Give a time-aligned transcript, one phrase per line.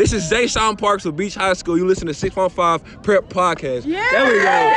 [0.00, 1.76] This is Zay Sean Parks of Beech High School.
[1.76, 3.84] You listen to 615 Prep Podcast.
[3.84, 4.08] Yeah.
[4.10, 4.72] There we go.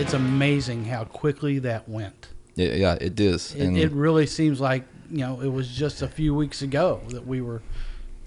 [0.00, 2.30] it's amazing how quickly that went.
[2.56, 3.54] Yeah, yeah, it is.
[3.54, 7.28] It, it, really seems like you know it was just a few weeks ago that
[7.28, 7.62] we were.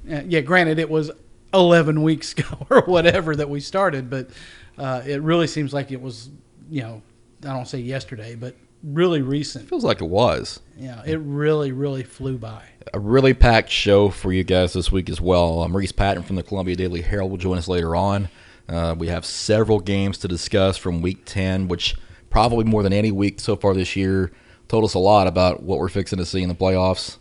[0.10, 1.12] Uh, yeah, granted, it was
[1.56, 4.30] eleven weeks ago or whatever that we started, but
[4.78, 6.30] uh, it really seems like it was
[6.70, 7.02] you know
[7.44, 9.68] I don't say yesterday, but really recent.
[9.68, 10.60] Feels like it was.
[10.78, 12.64] Yeah, it really, really flew by.
[12.94, 15.62] A really packed show for you guys this week as well.
[15.62, 18.30] Um, Reese Patton from the Columbia Daily Herald will join us later on.
[18.68, 21.96] Uh, we have several games to discuss from Week 10, which
[22.30, 24.32] probably more than any week so far this year
[24.68, 27.18] told us a lot about what we're fixing to see in the playoffs.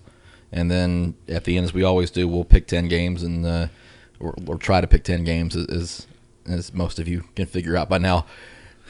[0.50, 3.66] And then at the end, as we always do, we'll pick 10 games and uh,
[4.24, 6.06] or, or, try to pick 10 games, as,
[6.46, 8.26] as most of you can figure out by now.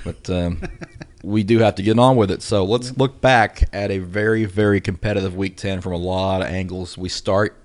[0.04, 0.62] But um,
[1.24, 2.42] we do have to get on with it.
[2.42, 6.48] So let's look back at a very, very competitive Week 10 from a lot of
[6.48, 6.96] angles.
[6.96, 7.56] We start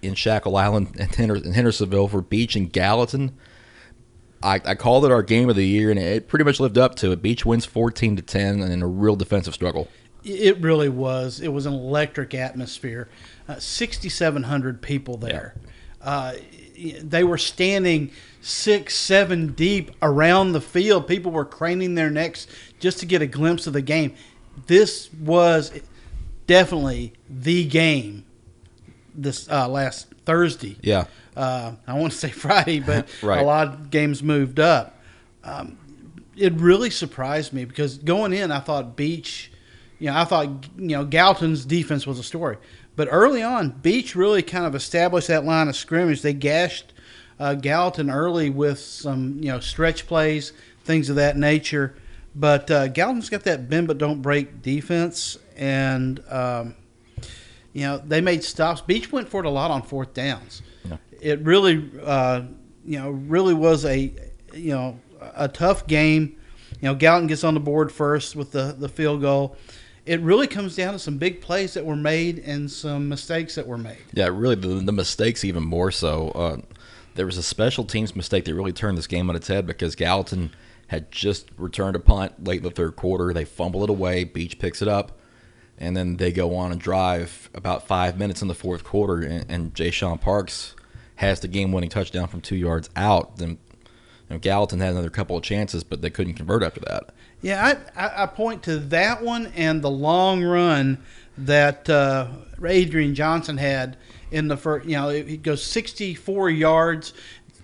[0.00, 3.36] in Shackle Island and Hendersonville for Beech and Gallatin.
[4.42, 6.96] I, I called it our game of the year, and it pretty much lived up
[6.96, 7.22] to it.
[7.22, 9.88] Beech wins 14 to 10, and in a real defensive struggle.
[10.24, 11.40] It really was.
[11.40, 13.08] It was an electric atmosphere.
[13.48, 15.54] Uh, 6,700 people there.
[16.00, 16.08] Yeah.
[16.08, 16.34] Uh,
[17.02, 21.06] they were standing six, seven deep around the field.
[21.06, 22.46] People were craning their necks
[22.80, 24.14] just to get a glimpse of the game.
[24.66, 25.72] This was
[26.46, 28.24] definitely the game
[29.14, 30.76] this uh, last Thursday.
[30.80, 33.40] Yeah uh, I want to say Friday, but right.
[33.40, 34.98] a lot of games moved up.
[35.44, 35.78] Um,
[36.36, 39.52] it really surprised me because going in, I thought Beech,
[39.98, 42.56] you know, I thought you know Gallatin's defense was a story,
[42.96, 46.22] but early on, Beech really kind of established that line of scrimmage.
[46.22, 46.92] They gashed
[47.38, 50.52] uh, Gallatin early with some you know stretch plays,
[50.84, 51.94] things of that nature.
[52.34, 56.74] But uh, Gallatin's got that bend but don't break defense, and um,
[57.72, 58.80] you know they made stops.
[58.80, 60.62] Beech went for it a lot on fourth downs
[61.22, 62.42] it really, uh,
[62.84, 64.12] you know, really was a,
[64.52, 64.98] you know,
[65.36, 66.36] a tough game.
[66.80, 69.56] You know, Gallatin gets on the board first with the, the field goal.
[70.04, 73.66] It really comes down to some big plays that were made and some mistakes that
[73.66, 73.98] were made.
[74.12, 76.30] Yeah, really, the, the mistakes even more so.
[76.30, 76.56] Uh,
[77.14, 79.94] there was a special teams mistake that really turned this game on its head because
[79.94, 80.50] Gallatin
[80.88, 83.32] had just returned a punt late in the third quarter.
[83.32, 84.24] They fumble it away.
[84.24, 85.18] Beech picks it up,
[85.78, 89.20] and then they go on and drive about five minutes in the fourth quarter.
[89.20, 90.74] And, and Jay Sean Parks
[91.16, 93.56] has the game-winning touchdown from two yards out, then you
[94.30, 97.14] know, Gallatin had another couple of chances, but they couldn't convert after that.
[97.42, 100.98] Yeah, I, I point to that one and the long run
[101.36, 102.28] that uh,
[102.64, 103.96] Adrian Johnson had
[104.30, 104.86] in the first.
[104.86, 107.12] You know, he goes 64 yards.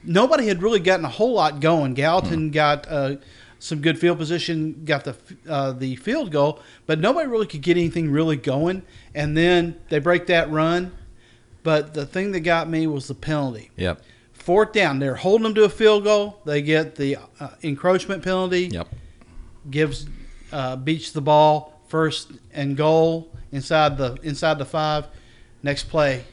[0.03, 1.95] Nobody had really gotten a whole lot going.
[1.95, 2.53] Gallatin mm.
[2.53, 2.87] got.
[2.89, 3.17] Uh,
[3.61, 5.17] some good field position, got the
[5.49, 8.83] uh, the field goal, but nobody really could get anything really going.
[9.15, 10.93] And then they break that run,
[11.63, 13.71] but the thing that got me was the penalty.
[13.77, 14.03] Yep.
[14.33, 16.41] Fourth down, they're holding them to a field goal.
[16.45, 18.69] They get the uh, encroachment penalty.
[18.69, 18.89] Yep.
[19.71, 20.07] Gives
[20.53, 25.07] uh, Beech the ball first and goal inside the inside the five.
[25.63, 26.25] Next play,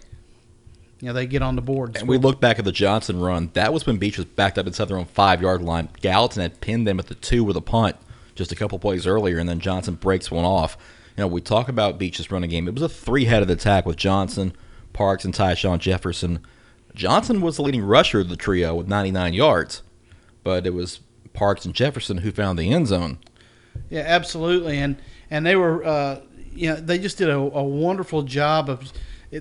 [1.00, 1.98] you know they get on the board.
[1.98, 3.50] And we look back at the Johnson run.
[3.54, 5.90] That was when Beech was backed up inside their own five yard line.
[6.02, 7.96] Gallatin had pinned them at the two with a punt
[8.36, 10.78] just a couple plays earlier, and then Johnson breaks one off.
[11.18, 12.68] You know, we talk about Beech's running game.
[12.68, 14.54] It was a three headed attack with Johnson,
[14.94, 16.46] Parks and Tyshawn Jefferson.
[16.94, 19.82] Johnson was the leading rusher of the trio with 99 yards,
[20.44, 21.00] but it was
[21.36, 23.20] Parks and Jefferson who found the end zone.
[23.90, 24.98] Yeah, absolutely, and
[25.30, 26.22] and they were, uh,
[26.54, 28.92] you know, they just did a, a wonderful job of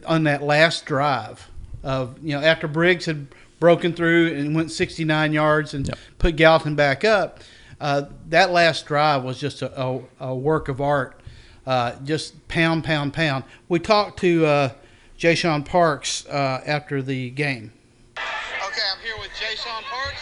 [0.06, 1.50] on that last drive
[1.84, 3.28] of you know after Briggs had
[3.60, 5.98] broken through and went 69 yards and yep.
[6.18, 7.40] put Gallatin back up.
[7.80, 11.20] Uh, that last drive was just a, a, a work of art.
[11.66, 13.44] Uh, just pound, pound, pound.
[13.68, 14.70] We talked to uh,
[15.16, 17.72] Jay Sean Parks uh, after the game.
[18.18, 20.20] Okay, I'm here with Jay Sean Parks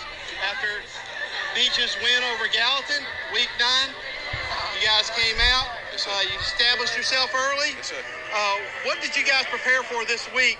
[0.48, 0.68] after
[1.54, 3.92] Beech's win over Gallatin, week nine.
[4.72, 7.76] You guys came out, so you established yourself early.
[7.76, 8.00] Yes, sir.
[8.32, 8.56] Uh,
[8.88, 10.58] what did you guys prepare for this week?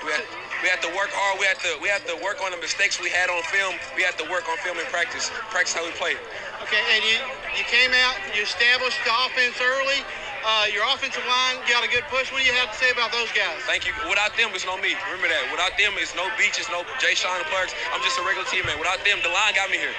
[0.00, 0.24] We had,
[0.64, 1.36] we had to work hard.
[1.36, 3.76] We had to we had to work on the mistakes we had on film.
[3.96, 5.28] We had to work on film and practice.
[5.52, 6.16] Practice how we play.
[6.64, 7.20] Okay, and you
[7.60, 10.00] you came out, you established the offense early.
[10.44, 12.30] Uh, your offensive line got a good push.
[12.30, 13.58] What do you have to say about those guys?
[13.66, 13.92] Thank you.
[14.06, 14.94] Without them, it's no me.
[15.10, 15.44] Remember that.
[15.50, 17.74] Without them, it's no beaches, no Jay Sean Parks.
[17.90, 18.78] I'm just a regular teammate.
[18.78, 19.94] Without them, the line got me here.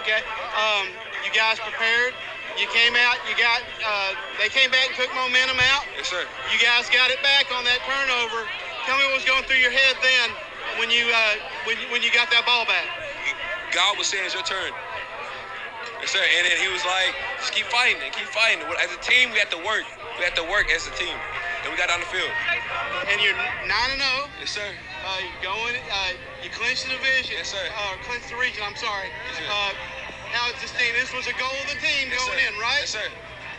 [0.00, 0.20] Okay.
[0.56, 0.88] Um,
[1.22, 2.16] you guys prepared.
[2.56, 3.20] You came out.
[3.28, 3.60] You got.
[3.84, 5.84] Uh, they came back and took momentum out.
[5.96, 6.24] Yes, sir.
[6.48, 8.48] You guys got it back on that turnover.
[8.88, 10.32] Tell me what was going through your head then
[10.80, 11.36] when you uh,
[11.68, 12.88] when when you got that ball back.
[13.74, 14.72] God was saying, it's your turn.
[16.06, 16.22] Yes, sir.
[16.22, 18.62] And then he was like, just keep fighting and keep fighting.
[18.78, 19.82] As a team, we have to work.
[20.14, 21.18] We have to work as a team.
[21.66, 22.30] And we got on the field.
[23.10, 24.30] And you're 9 and 0.
[24.38, 24.70] Yes, sir.
[25.02, 26.14] Uh, you're going, uh,
[26.46, 27.34] you clinched the division.
[27.42, 27.66] Yes, sir.
[27.74, 29.10] Uh, clinched the region, I'm sorry.
[29.10, 29.50] Yes, sir.
[29.50, 29.74] Uh,
[30.30, 32.46] now, this, thing, this was a goal of the team Yes, going sir.
[32.46, 32.86] in, right?
[32.86, 33.08] Yes, sir.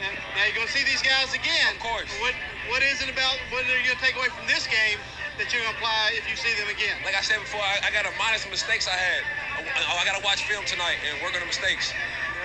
[0.07, 1.75] And now you're going to see these guys again.
[1.75, 2.07] Of course.
[2.23, 2.31] What
[2.71, 5.03] What is it about, what are you going to take away from this game
[5.35, 6.95] that you're going to apply if you see them again?
[7.03, 9.19] Like I said before, I, I got to minus some mistakes I had.
[9.67, 11.91] I, I got to watch film tonight and work on the mistakes.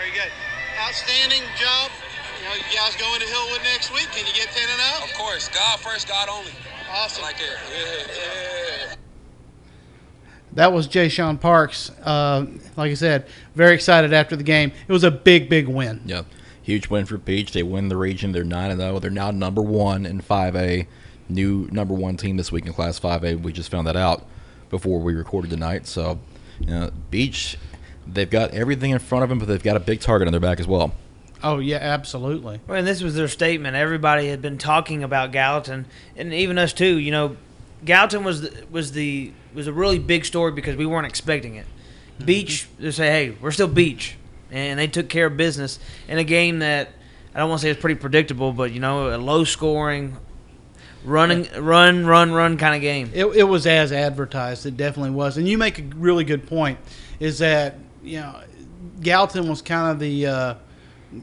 [0.02, 0.32] Very good.
[0.80, 1.92] Outstanding job.
[2.40, 4.08] You know, you guys going to Hillwood next week.
[4.10, 6.50] Can you get 10 and Of course, God first, God only.
[6.90, 7.22] Awesome.
[7.22, 7.56] Like that.
[7.70, 8.14] Yeah,
[8.88, 8.94] yeah.
[10.54, 11.90] That was Jay Sean Parks.
[12.02, 12.46] Uh,
[12.76, 14.72] like I said, very excited after the game.
[14.88, 16.00] It was a big, big win.
[16.04, 16.22] Yeah,
[16.62, 17.52] huge win for Beech.
[17.52, 18.32] They win the region.
[18.32, 18.98] They're nine and zero.
[18.98, 20.88] They're now number one in five A.
[21.28, 23.36] New number one team this week in Class Five A.
[23.36, 24.26] We just found that out
[24.68, 25.86] before we recorded tonight.
[25.86, 26.18] So,
[26.58, 27.56] you know, Beech,
[28.14, 30.40] they've got everything in front of them, but they've got a big target on their
[30.40, 30.94] back as well.
[31.42, 32.60] Oh yeah, absolutely.
[32.66, 33.74] Well, and this was their statement.
[33.74, 35.86] Everybody had been talking about Gallatin,
[36.16, 36.98] and even us too.
[36.98, 37.36] You know,
[37.84, 41.66] Gallatin was the, was the was a really big story because we weren't expecting it.
[42.14, 42.24] Mm-hmm.
[42.26, 44.16] Beech, they say, hey, we're still Beech,
[44.50, 46.90] and they took care of business in a game that
[47.34, 50.16] I don't want to say it's pretty predictable, but you know, a low scoring,
[51.04, 53.10] running, run, run, run kind of game.
[53.14, 54.66] It, it was as advertised.
[54.66, 55.36] It definitely was.
[55.38, 56.78] And you make a really good point.
[57.18, 58.40] Is that you know,
[59.00, 60.26] Gallatin was kind of the.
[60.26, 60.54] Uh,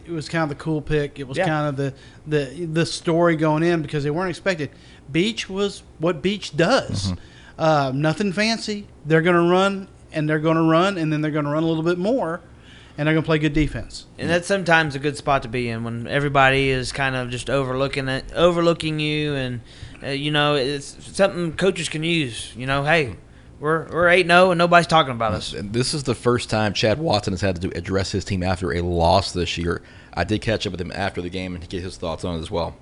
[0.05, 1.17] it was kind of the cool pick.
[1.19, 1.47] It was Yeah.
[1.47, 1.93] kind of the,
[2.27, 4.69] the the story going in because they weren't expected.
[5.11, 7.13] Beech was what Beech does.
[7.57, 8.87] Uh, nothing fancy.
[9.05, 11.63] They're going to run and they're going to run and then they're going to run
[11.63, 12.39] a little bit more,
[12.97, 14.05] and they're going to play good defense.
[14.19, 17.49] And that's sometimes a good spot to be in when everybody is kind of just
[17.49, 19.61] overlooking it, overlooking you, and
[20.03, 22.53] uh, you know it's something coaches can use.
[22.55, 23.15] You know, hey,
[23.59, 25.53] we're we're eight zero and nobody's talking about us.
[25.53, 28.43] And This is the first time Chad Watson has had to do, address his team
[28.43, 29.81] after a loss this year.
[30.13, 32.41] I did catch up with him after the game and get his thoughts on it
[32.41, 32.75] as well.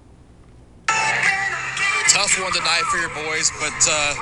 [0.88, 4.14] tough one tonight for your boys, but uh,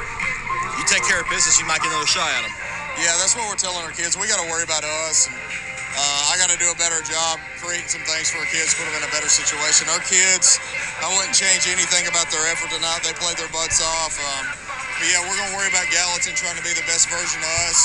[0.80, 2.52] you take care of business, you might get another shot at them.
[3.00, 4.16] Yeah, that's what we're telling our kids.
[4.16, 7.40] We got to worry about us, and uh, I got to do a better job
[7.60, 9.88] creating some things for our kids, put them in a better situation.
[9.92, 10.60] Our kids,
[11.04, 13.04] I wouldn't change anything about their effort tonight.
[13.04, 14.16] They played their butts off.
[14.20, 14.65] Um,
[15.00, 17.54] but yeah, we're going to worry about Gallatin trying to be the best version of
[17.68, 17.80] us,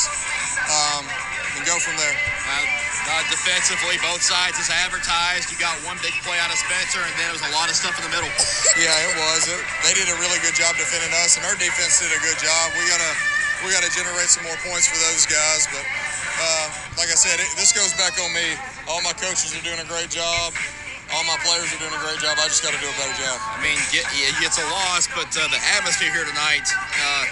[0.70, 1.02] um,
[1.58, 2.14] and go from there.
[2.14, 2.80] Uh,
[3.10, 5.50] uh, defensively, both sides as advertised.
[5.50, 7.74] You got one big play out of Spencer, and then it was a lot of
[7.74, 8.30] stuff in the middle.
[8.78, 9.50] Yeah, it was.
[9.50, 12.38] It, they did a really good job defending us, and our defense did a good
[12.38, 12.64] job.
[12.78, 13.12] We gotta
[13.66, 15.66] we gotta generate some more points for those guys.
[15.68, 16.66] But uh,
[16.96, 18.56] like I said, it, this goes back on me.
[18.88, 20.54] All my coaches are doing a great job.
[21.10, 22.38] All my players are doing a great job.
[22.38, 23.34] I just got to do a better job.
[23.42, 27.26] I mean, get, yeah, it's a loss, but uh, the atmosphere here tonight, uh,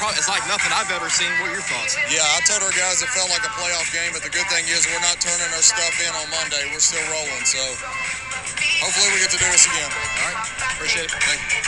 [0.00, 1.28] probably, it's like nothing I've ever seen.
[1.44, 1.92] What are your thoughts?
[2.08, 4.64] Yeah, I told our guys it felt like a playoff game, but the good thing
[4.72, 6.64] is we're not turning our stuff in on Monday.
[6.72, 7.60] We're still rolling, so
[8.80, 9.90] hopefully we get to do this again.
[9.92, 10.40] All right,
[10.72, 11.14] appreciate it.
[11.20, 11.60] Thank you.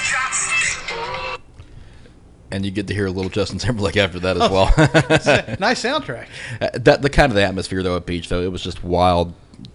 [2.50, 4.66] And you get to hear a little Justin Timberlake after that as well.
[5.60, 6.28] nice soundtrack.
[6.60, 9.34] Uh, that the kind of the atmosphere though at Beech though it was just wild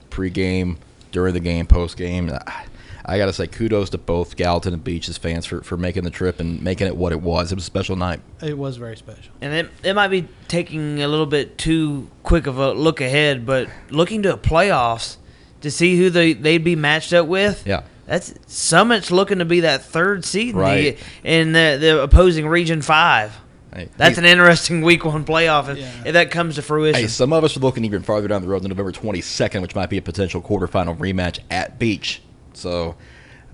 [0.09, 0.77] pre-game,
[1.11, 2.31] during the game, post-game.
[2.31, 2.65] I,
[3.03, 6.09] I got to say kudos to both Gallatin and Beech's fans for, for making the
[6.11, 7.51] trip and making it what it was.
[7.51, 8.21] It was a special night.
[8.41, 9.33] It was very special.
[9.41, 13.45] And it, it might be taking a little bit too quick of a look ahead,
[13.45, 15.18] but looking to playoffs
[15.61, 17.65] to see who they, they'd be matched up with.
[17.65, 17.83] Yeah.
[18.06, 22.81] That's Summit's looking to be that third seed in the- in the, the opposing Region
[22.81, 23.35] 5.
[23.73, 25.92] Hey, That's hey, an interesting week one playoff if, Yeah.
[26.06, 27.01] if that comes to fruition.
[27.01, 29.75] Hey, some of us are looking even farther down the road to November 22nd, which
[29.75, 32.21] might be a potential quarterfinal rematch at Beech.
[32.54, 32.95] So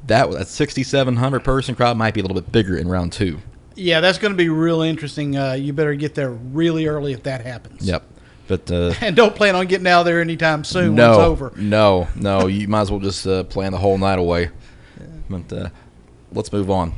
[0.08, 3.40] that that 6,700 person crowd might be a little bit bigger in round two.
[3.76, 5.38] Yeah, that's going to be real interesting.
[5.38, 7.86] Uh, you better get there really early if that happens.
[7.88, 8.04] Yep.
[8.48, 11.54] But uh, And don't plan on getting out there anytime soon no, when it's over.
[11.58, 14.50] no, no, you might as well just uh, plan the whole night away.
[15.30, 15.70] But uh,
[16.32, 16.94] let's move on.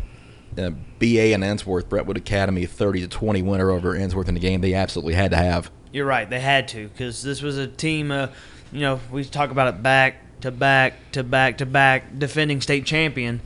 [0.57, 4.61] Uh, BA and Ensworth, Brentwood Academy, 30 to 20 winner over Ensworth in the game
[4.61, 5.71] they absolutely had to have.
[5.91, 6.29] You're right.
[6.29, 8.11] They had to because this was a team.
[8.11, 8.27] Uh,
[8.71, 12.85] you know, we talk about it back to back to back to back defending state
[12.85, 13.41] champion,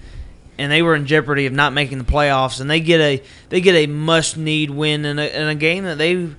[0.58, 2.60] and they were in jeopardy of not making the playoffs.
[2.60, 5.86] And they get a they get a must need win in a, in a game
[5.86, 6.30] that they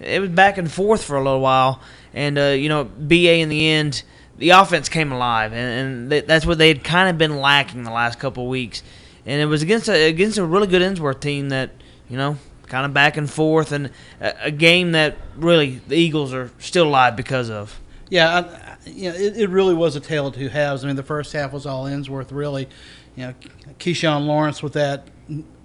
[0.00, 1.80] it was back and forth for a little while.
[2.12, 4.02] And uh, you know, BA in the end,
[4.38, 7.84] the offense came alive, and, and th- that's what they had kind of been lacking
[7.84, 8.82] the last couple of weeks.
[9.26, 11.70] And it was against a, against a really good Ensworth team that
[12.08, 13.90] you know kind of back and forth, and
[14.20, 17.80] a, a game that really the Eagles are still alive because of.
[18.10, 20.84] Yeah, I, you know, it, it really was a tale of two halves.
[20.84, 22.68] I mean, the first half was all Ensworth, really.
[23.16, 23.34] You know,
[23.78, 25.08] Keyshawn Lawrence with that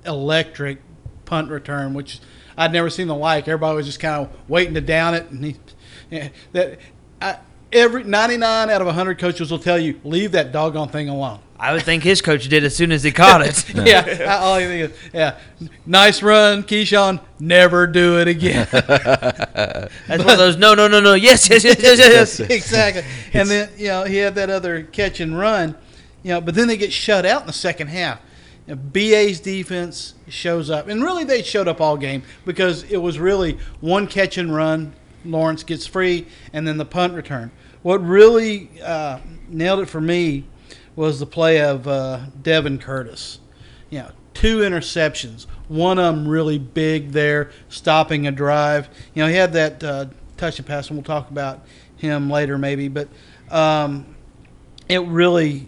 [0.05, 0.79] electric
[1.25, 2.19] punt return, which
[2.57, 3.47] I'd never seen the like.
[3.47, 5.55] Everybody was just kind of waiting to down it, and he
[6.09, 6.79] yeah, that
[7.21, 7.37] I,
[7.71, 11.39] every 99 out of 100 coaches will tell you leave that doggone thing alone.
[11.59, 13.75] I would think his coach did as soon as he caught it.
[13.75, 15.37] yeah, all I think is, yeah,
[15.85, 17.19] nice run, Keyshawn.
[17.37, 18.67] Never do it again.
[18.71, 21.15] That's one of those no, no, no, no.
[21.15, 22.39] Yes, yes, yes, yes, yes.
[22.39, 23.03] exactly.
[23.33, 25.75] And then you know he had that other catch and run,
[26.23, 28.21] you know, but then they get shut out in the second half.
[28.65, 32.97] You know, BA's defense shows up, and really they showed up all game because it
[32.97, 34.93] was really one catch and run.
[35.25, 37.51] Lawrence gets free, and then the punt return.
[37.81, 40.45] What really uh, nailed it for me
[40.96, 43.39] was the play of uh, Devin Curtis.
[43.89, 45.46] You know, two interceptions.
[45.67, 48.89] One of them really big there, stopping a drive.
[49.13, 50.05] You know, he had that uh,
[50.38, 51.65] touch and pass, and we'll talk about
[51.98, 52.88] him later maybe.
[52.88, 53.10] But
[53.50, 54.15] um,
[54.88, 55.67] it really,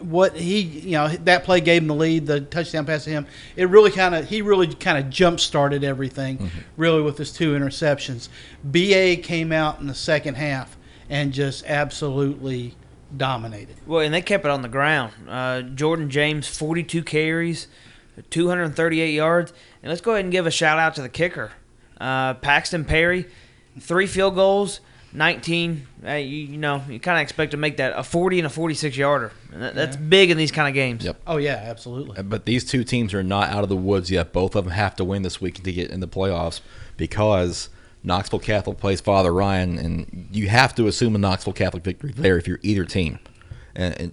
[0.00, 3.26] what he, you know, that play gave him the lead, the touchdown pass to him.
[3.56, 6.58] It really kind of, he really kind of jump started everything, mm-hmm.
[6.76, 8.28] really with his two interceptions.
[8.64, 10.76] BA came out in the second half
[11.08, 12.74] and just absolutely
[13.16, 13.76] dominated.
[13.86, 15.12] Well, and they kept it on the ground.
[15.28, 17.68] Uh, Jordan James, 42 carries,
[18.30, 19.52] 238 yards.
[19.82, 21.52] And let's go ahead and give a shout out to the kicker,
[22.00, 23.26] uh, Paxton Perry,
[23.78, 24.80] three field goals,
[25.12, 25.86] 19.
[26.06, 28.50] Uh, you, you, know, you kind of expect to make that a 40 and a
[28.50, 29.32] 46 yarder.
[29.52, 30.02] That, that's yeah.
[30.02, 31.04] big in these kind of games.
[31.04, 31.20] Yep.
[31.26, 32.18] Oh yeah, absolutely.
[32.18, 34.32] Uh, but these two teams are not out of the woods yet.
[34.32, 36.60] Both of them have to win this week to get in the playoffs
[36.96, 37.68] because
[38.04, 42.36] Knoxville Catholic plays Father Ryan, and you have to assume a Knoxville Catholic victory there
[42.36, 43.18] if you're either team.
[43.74, 44.12] And, and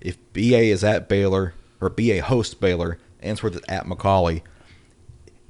[0.00, 4.42] if BA is at Baylor or BA hosts Baylor, Ensworth is at McCallie.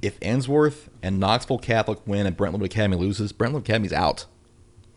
[0.01, 4.25] If Ensworth and Knoxville Catholic win and Brentwood Academy loses, Brentwood Academy's out.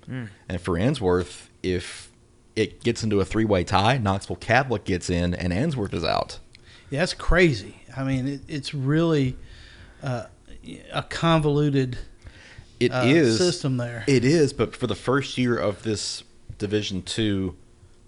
[0.09, 0.29] Mm.
[0.49, 2.11] And for Ensworth, if
[2.57, 6.39] it gets into a three-way tie, Knoxville Catholic gets in and Ensworth is out.
[6.91, 7.83] Yeah, that's crazy.
[7.97, 9.37] I mean, it, it's really
[10.03, 10.27] uh,
[10.93, 11.99] a convoluted
[12.83, 14.05] it uh, is system there.
[14.07, 16.25] It is, but for the first year of this
[16.59, 17.57] Division Two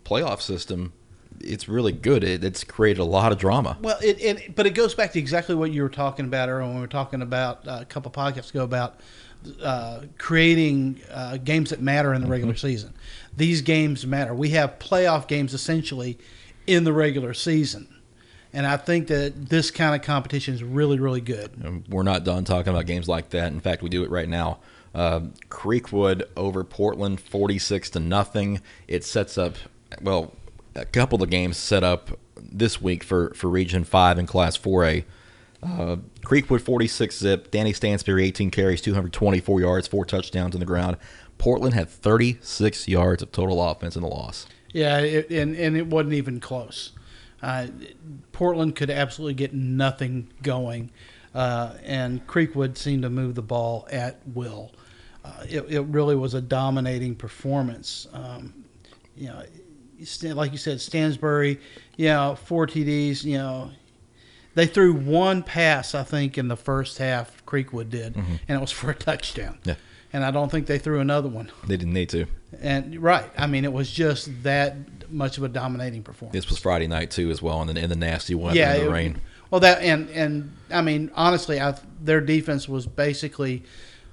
[0.05, 0.93] playoff system,
[1.41, 2.25] it's really good.
[2.25, 3.79] It, it's created a lot of drama.
[3.81, 6.67] Well, it, it, but it goes back to exactly what you were talking about earlier
[6.67, 9.01] when we were talking about uh, a couple podcasts ago about
[9.63, 12.67] uh, creating uh, games that matter in the regular mm-hmm.
[12.67, 12.95] season.
[13.37, 14.35] These games matter.
[14.35, 16.19] We have playoff games essentially
[16.67, 17.94] in the regular season.
[18.55, 21.51] And I think that this kind of competition is really, really good.
[21.63, 23.53] And we're not done talking about games like that.
[23.53, 24.61] In fact, we do it right now.
[24.95, 28.63] Uh, Creekwood over Portland, forty-six to nothing.
[28.87, 29.57] It sets up
[30.01, 30.33] well,
[30.75, 34.57] a couple of the games set up this week for for Region Five and Class
[34.57, 35.05] Four A.
[35.63, 37.51] Uh, Creekwood 46 zip.
[37.51, 40.99] Danny Stansberry 18 carries, 224 yards, four touchdowns on the ground.
[41.39, 44.47] Portland had 36 yards of total offense in the loss.
[44.73, 46.93] Yeah, it, and and it wasn't even close.
[47.45, 47.67] Uh,
[48.33, 50.91] Portland could absolutely get nothing going,
[51.35, 54.73] uh, and Creekwood seemed to move the ball at will.
[55.23, 58.09] Uh, it, it, really was a dominating performance.
[58.15, 58.65] Um,
[59.15, 59.43] you know,
[60.35, 61.61] like you said, Stansberry,
[61.99, 63.25] you know, four TDs.
[63.25, 63.71] You know,
[64.55, 67.45] they threw one pass, I think, in the first half.
[67.45, 68.37] Creekwood did, mm-hmm.
[68.49, 69.59] and it was for a touchdown.
[69.65, 69.75] Yeah.
[70.15, 71.53] And I don't think they threw another one.
[71.67, 72.27] They didn't need to.
[72.63, 74.77] And right, I mean, it was just that
[75.15, 76.35] much of a dominating performance.
[76.35, 78.91] This was Friday night too, as well, and in the nasty one yeah, in the
[78.91, 79.21] rain.
[79.51, 83.63] Well, that and and I mean, honestly, I, their defense was basically,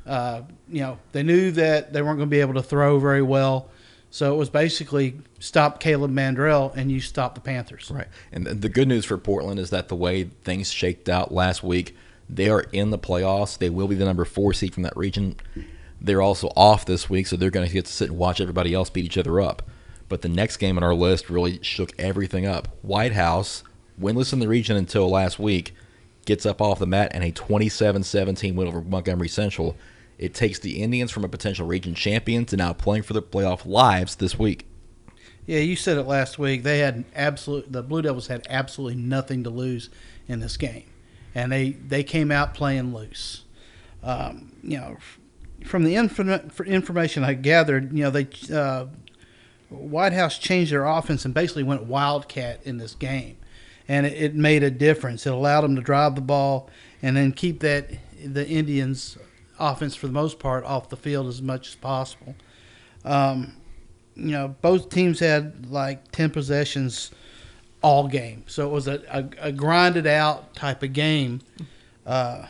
[0.06, 3.22] uh, you know, they knew that they weren't going to be able to throw very
[3.22, 3.70] well.
[4.14, 7.90] So it was basically stop Caleb Mandrell and you stop the Panthers.
[7.90, 8.08] Right.
[8.34, 11.96] And the good news for Portland is that the way things shaked out last week,
[12.30, 13.58] they are in the playoffs.
[13.58, 15.38] They will be the number four seed from that region.
[16.02, 18.74] They're also off this week, so they're going to get to sit and watch everybody
[18.74, 19.64] else beat each other up.
[20.12, 22.68] But the next game on our list really shook everything up.
[22.82, 23.64] White House,
[23.98, 25.74] winless in the region until last week,
[26.26, 29.78] gets up off the mat and a 27 17 win over Montgomery Central.
[30.18, 33.66] It takes the Indians from a potential region champion to now playing for their playoff
[33.66, 34.68] lives this week.
[35.46, 36.64] Yeah, you said it last week.
[36.64, 39.90] They had absolute the Blue Devils had absolutely nothing to lose
[40.28, 40.90] in this game,
[41.34, 43.46] and they they came out playing loose.
[44.04, 44.98] Um, you know,
[45.64, 48.88] from the information I gathered, you know they uh,
[49.72, 53.38] White House changed their offense and basically went wildcat in this game,
[53.88, 55.26] and it, it, made a difference.
[55.26, 56.70] It allowed them to drive the ball
[57.02, 57.90] and then keep that
[58.24, 59.18] the Indians'
[59.60, 62.36] offense for the most part off the field as much as possible.
[63.06, 63.56] Um,
[64.16, 67.12] you know, both teams had like ten possessions
[67.82, 71.40] all game, so it was a, a, a grinded out type of game.
[72.06, 72.46] Uh,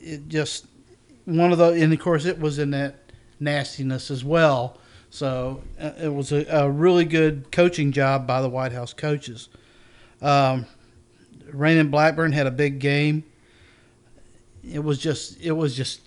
[0.00, 0.66] it just
[1.26, 2.96] one of the, and of course, it was in that
[3.38, 4.78] nastiness as well
[5.14, 9.48] so uh, it was a, a, really good coaching job by the White House coaches.
[10.20, 10.66] Um,
[11.52, 13.22] Raymond Blackburn had a big game.
[14.68, 16.00] it was just it was just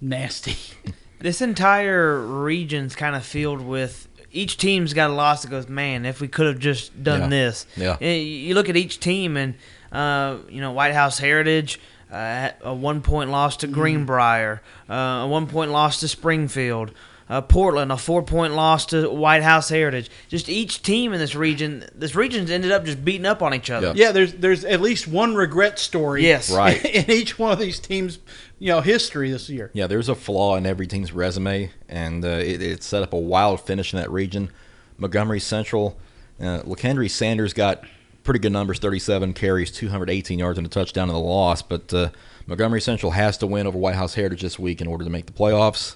[0.00, 0.56] nasty.
[1.20, 6.04] this entire region's kind of filled with each team's got a loss that goes, man,
[6.04, 7.28] if we could have just done Yeah.
[7.28, 7.66] this.
[7.76, 8.00] Yeah.
[8.00, 9.54] You look at each team, and
[9.92, 11.78] uh, you know White House Heritage,
[12.10, 16.90] uh, a one point loss to Greenbrier, uh, a one point loss to Springfield.
[17.28, 20.10] Uh, Portland, a four-point loss to White House Heritage.
[20.28, 23.68] Just each team in this region, this region's ended up just beating up on each
[23.70, 23.88] other.
[23.88, 24.06] Yeah.
[24.06, 26.22] yeah, there's there's at least one regret story.
[26.24, 26.50] Yes.
[26.58, 26.82] Right.
[26.84, 28.18] in each one of these teams,
[28.58, 29.70] you know, history this year.
[29.74, 33.18] Yeah, there's a flaw in every team's resume, and uh, it, it set up a
[33.18, 34.50] wild finish in that region.
[34.96, 35.98] Montgomery Central,
[36.40, 37.84] uh, LaKendry Sanders got
[38.24, 41.62] pretty good numbers 37 carries, 218 yards, and a touchdown in the loss.
[41.62, 42.10] But uh,
[42.46, 45.26] Montgomery Central has to win over White House Heritage this week in order to make
[45.26, 45.94] the playoffs,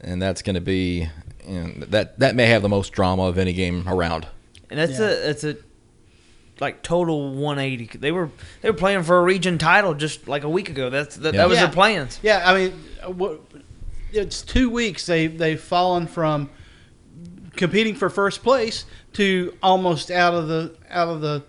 [0.00, 1.08] and that's going to be
[1.46, 4.26] you know, that that may have the most drama of any game around.
[4.70, 5.10] and that's Yeah.
[5.10, 5.56] a that's a
[6.60, 7.98] like total 180.
[7.98, 8.30] They were
[8.60, 10.90] they were playing for a region title just like a week ago.
[10.90, 11.42] That's that, Yeah.
[11.42, 11.66] that was Yeah.
[11.66, 12.18] their plans.
[12.22, 13.34] Yeah, I mean, uh,
[14.12, 16.50] it's two weeks they they've fallen from
[17.56, 21.42] competing for first place to almost out of the out of the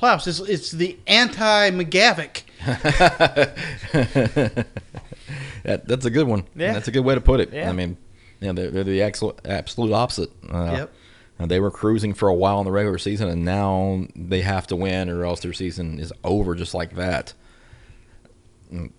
[0.00, 0.26] playoffs.
[0.26, 2.40] It's, it's the anti McGavock.
[5.64, 6.44] That, that's a good one.
[6.54, 6.72] Yeah.
[6.72, 7.52] That's a good way to put it.
[7.52, 7.68] Yeah.
[7.68, 7.96] I mean,
[8.40, 10.30] yeah, they're, they're the absolute, absolute opposite.
[10.50, 10.92] Uh, Yep.
[11.38, 14.66] and they were cruising for a while in the regular season, and now they have
[14.68, 17.32] to win, or else their season is over just like that.
[18.72, 18.90] Mm,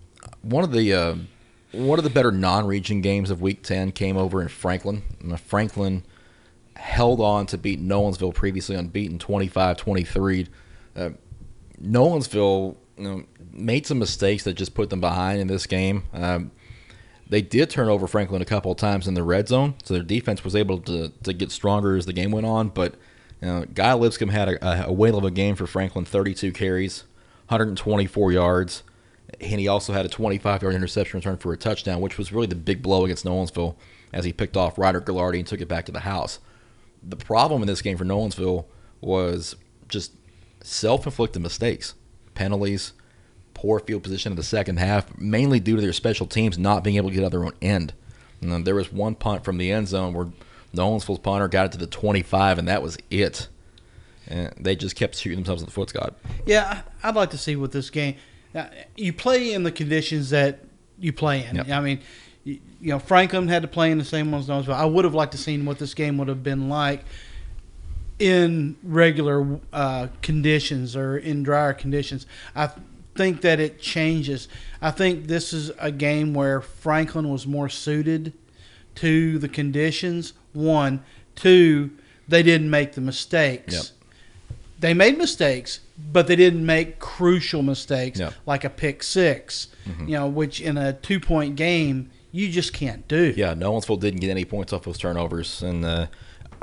[0.41, 1.15] One of the uh,
[1.71, 5.03] one of the better non-region games of Week Ten came over in Franklin.
[5.45, 6.03] Franklin
[6.77, 10.47] held on to beat Nolensville, previously unbeaten, 25-23.
[10.95, 11.09] Uh,
[11.81, 13.23] Nolensville you know,
[13.55, 16.03] made some mistakes that just put them behind in this game.
[16.13, 16.51] Um,
[17.27, 20.03] they did turn over Franklin a couple of times in the red zone, so their
[20.03, 22.69] defense was able to, to get stronger as the game went on.
[22.69, 22.95] But
[23.41, 27.03] you know, Guy Lipscomb had a, a, whale of a game for Franklin 32 carries,
[27.47, 28.83] 124 yards.
[29.41, 32.47] And he also had a 25 yard interception return for a touchdown, which was really
[32.47, 33.75] the big blow against Nolensville
[34.13, 36.39] as he picked off Ryder Gallardi and took it back to the house.
[37.03, 38.65] The problem in this game for Nolensville
[39.01, 39.55] was
[39.89, 40.13] just
[40.63, 41.95] self inflicted mistakes,
[42.33, 42.93] penalties,
[43.55, 46.97] poor field position in the second half, mainly due to their special teams not being
[46.97, 47.93] able to get out of their own end.
[48.41, 50.25] And then there was one punt from the end zone where
[50.71, 53.47] the Nolensville's punter got it to the 25, and that was it.
[54.27, 56.15] And they just kept shooting themselves in the foot, Scott.
[56.45, 58.15] Yeah, I'd like to see what this game.
[58.53, 60.59] Now, you play in the conditions that
[60.99, 61.55] you play in.
[61.55, 61.69] Yep.
[61.69, 62.01] I mean,
[62.43, 64.47] you, you know, Franklin had to play in the same ones.
[64.47, 67.03] But I would have liked to seen what this game would have been like
[68.17, 72.25] in regular uh, conditions or in drier conditions.
[72.55, 72.69] I
[73.15, 74.47] think that it changes.
[74.81, 78.33] I think this is a game where Franklin was more suited
[78.95, 80.33] to the conditions.
[80.53, 81.03] One,
[81.35, 81.91] two,
[82.27, 83.83] they didn't make the mistakes Yep.
[84.79, 85.79] they made mistakes,
[86.11, 88.31] but they didn't make crucial mistakes Yeah.
[88.45, 89.67] like a pick 6
[89.99, 93.33] You know, which in a two point game you just can't do.
[93.37, 96.07] Yeah, Nolensville didn't get any points off those turnovers, and uh,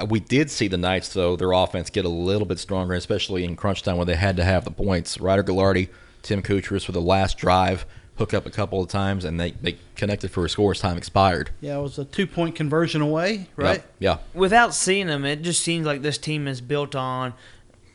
[0.09, 3.57] we did see the Knights though their offense get a little bit stronger, especially in
[3.57, 5.19] crunch time when they had to have the points.
[5.21, 5.88] Ryder Gallardi,
[6.23, 7.85] Tim Kuchris for the last drive,
[8.17, 10.97] hook up a couple of times, and they, they connected for a score as time
[10.97, 11.51] expired.
[11.61, 13.83] Yeah, it was a two point conversion away, right?
[13.99, 17.35] Yeah, Without seeing them, it just seems like this team is built on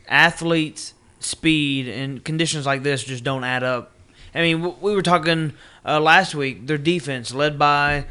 [0.08, 3.92] athletes, speed, and conditions like this just don't add up.
[4.34, 6.66] I mean, we were talking uh, last week.
[6.66, 8.04] Their defense, led by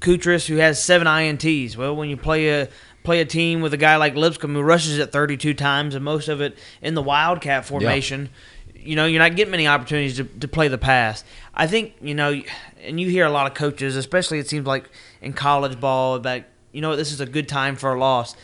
[0.00, 1.76] Kutris, who has seven ints.
[1.76, 2.68] Well, when you play a
[3.04, 6.28] play a team with a guy like Lipscomb who rushes it 32 times and most
[6.28, 8.28] of it in the wildcat formation,
[8.78, 11.24] you know, you're not getting many opportunities to, to play the pass.
[11.54, 12.40] I think you know,
[12.82, 14.88] and you hear a lot of coaches, especially it seems like
[15.20, 18.36] in college ball, that you know this is a good time for a loss.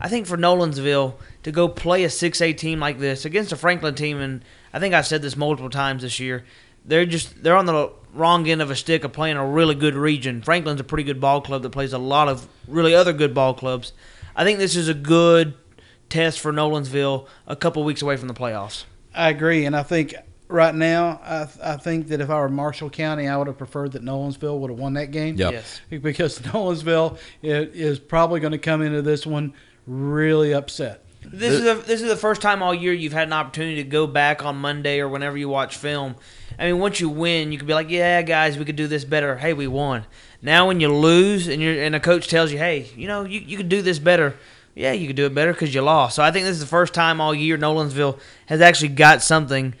[0.00, 3.94] I think for Nolensville to go play a 6A team like this against a Franklin
[3.94, 6.44] team, and I think I've said this multiple times this year,
[6.84, 9.94] they're just they're on the wrong end of a stick of playing a really good
[9.94, 10.42] region.
[10.42, 13.54] Franklin's a pretty good ball club that plays a lot of really other good ball
[13.54, 13.92] clubs.
[14.34, 15.54] I think this is a good
[16.08, 18.84] test for Nolensville a couple weeks away from the playoffs.
[19.14, 20.14] I agree, and I think
[20.48, 23.92] right now, I, I think that if I were Marshall County, I would have preferred
[23.92, 25.36] that Nolensville would have won that game.
[25.36, 25.52] Yep.
[25.52, 25.80] Yes.
[25.90, 29.54] Because Nolensville i- is probably going to come into this one
[29.86, 31.04] really upset.
[31.22, 33.88] This is the, this is the first time all year you've had an opportunity to
[33.88, 36.16] go back on Monday or whenever you watch film.
[36.58, 39.04] I mean, once you win, you could be like, "Yeah, guys, we could do this
[39.04, 40.06] better." Hey, we won.
[40.40, 43.24] Now, when you lose and you are and a coach tells you, "Hey, you know,
[43.24, 44.34] you, you could do this better,"
[44.80, 46.16] yeah, you could do it better because you lost.
[46.16, 49.74] So I think this is the first time all year Nolensville has actually got something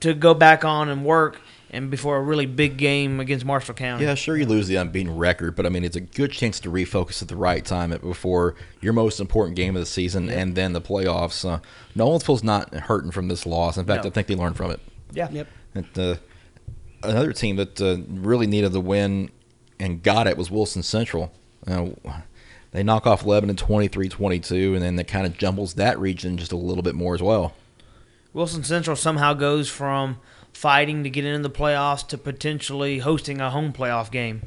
[0.00, 4.04] to go back on and work, and before a really big game against Marshall County.
[4.04, 6.70] Yeah, sure, you lose the unbeaten record, but I mean, it's a good chance to
[6.70, 10.72] refocus at the right time before your most important game of the season and then
[10.72, 11.48] the playoffs.
[11.48, 11.60] Uh,
[11.96, 13.76] Nolensville's not hurting from this loss.
[13.76, 14.10] In fact, No.
[14.10, 14.80] I think they learned from it.
[15.12, 15.28] yeah.
[15.30, 15.48] Yep.
[15.74, 16.16] It, uh,
[17.02, 19.30] another team that uh, really needed the win
[19.80, 21.32] and got it was Wilson Central.
[21.66, 21.86] Uh,
[22.74, 26.56] they knock off Lebanon 23-22, and then that kind of jumbles that region just a
[26.56, 27.54] little bit more as well.
[28.32, 30.18] Wilson Central somehow goes from
[30.52, 34.42] fighting to get into the playoffs to potentially hosting a home playoff game.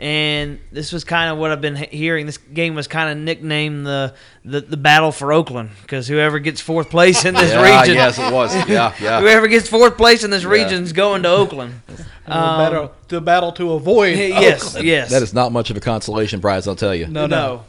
[0.00, 2.24] And this was kind of what I've been hearing.
[2.24, 6.60] This game was kind of nicknamed the the, the battle for Oakland because whoever gets
[6.60, 9.20] fourth place in this yeah, region, yes, it was, yeah, yeah.
[9.20, 11.80] whoever gets fourth place in this region is going to Oakland.
[12.26, 14.16] Um, battle, the battle to avoid.
[14.16, 14.86] Yes, Oakland.
[14.86, 15.10] yes.
[15.10, 17.08] That is not much of a consolation prize, I'll tell you.
[17.08, 17.64] No, no.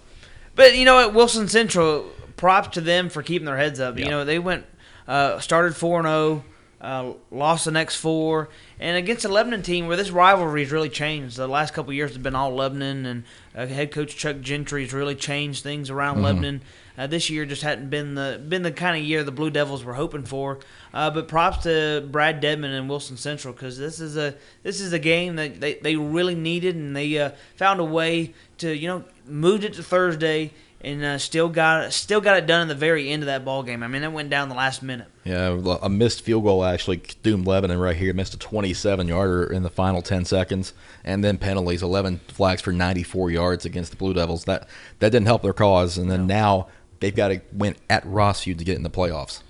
[0.54, 2.06] But you know what, Wilson Central,
[2.42, 3.98] props to them for keeping their heads up.
[3.98, 4.06] Yeah.
[4.06, 4.66] You know, they went
[5.08, 6.44] uh, started four and zero,
[6.82, 8.50] uh, lost the next four,
[8.82, 11.38] and against a Lebanon team where this rivalry has really changed.
[11.38, 13.24] The last couple years have been all Lebanon, and
[13.56, 16.62] uh, head coach Chuck Gentry has really changed things around Lebanon.
[16.98, 19.84] Uh, this year just hadn't been the been the kind of year the Blue Devils
[19.84, 20.60] were hoping for.
[20.94, 24.94] Uh, but props to Brad Dedman and Wilson Central because this is a this is
[24.94, 28.88] a game that they, they really needed, and they uh, found a way to you
[28.88, 30.52] know moved it to Thursday
[30.84, 33.64] and uh, still got still got it done in the very end of that ball
[33.64, 33.84] game.
[33.84, 35.08] I mean, it went down the last minute.
[35.24, 38.14] Yeah, a missed field goal actually doomed Lebanon right here.
[38.14, 41.84] Missed a 27 yarder in the final 10 seconds, and then penalties.
[41.84, 44.46] 11 flags for 94 yards against the Blue Devils.
[44.46, 44.68] That
[45.00, 46.68] that didn't help their cause, and then now
[47.00, 49.42] they've got to win at Ross Rossview to get in the playoffs.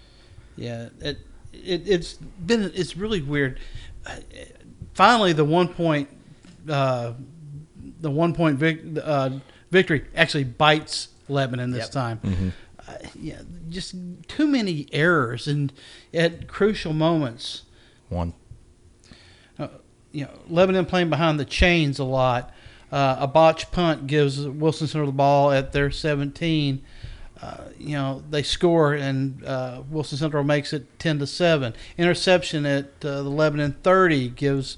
[0.57, 1.19] Yeah, it,
[1.53, 3.59] it it's been it's really weird.
[4.93, 6.09] Finally, the one point,
[6.67, 7.13] uh,
[8.01, 9.29] the one point vic, uh,
[9.69, 11.91] victory actually bites Lebanon this Yep.
[11.91, 12.53] time.
[12.87, 13.95] Uh, yeah, just
[14.27, 15.71] too many errors and
[16.13, 17.63] at crucial moments.
[18.09, 18.33] One.
[20.11, 22.53] you know, Lebanon playing behind the chains a lot.
[22.91, 26.83] Uh, a botch punt gives Wilson Central the ball at their 17.
[27.41, 31.73] Uh, you know, they score and uh, Wilson Central makes it 10 to 7.
[31.97, 34.75] Interception at uh, the Lebanon 30 gives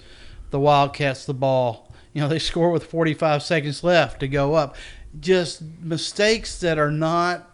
[0.52, 1.92] the Wildcats the ball.
[2.14, 4.76] You know, they score with 45 seconds left to go up.
[5.20, 7.50] Just mistakes that are not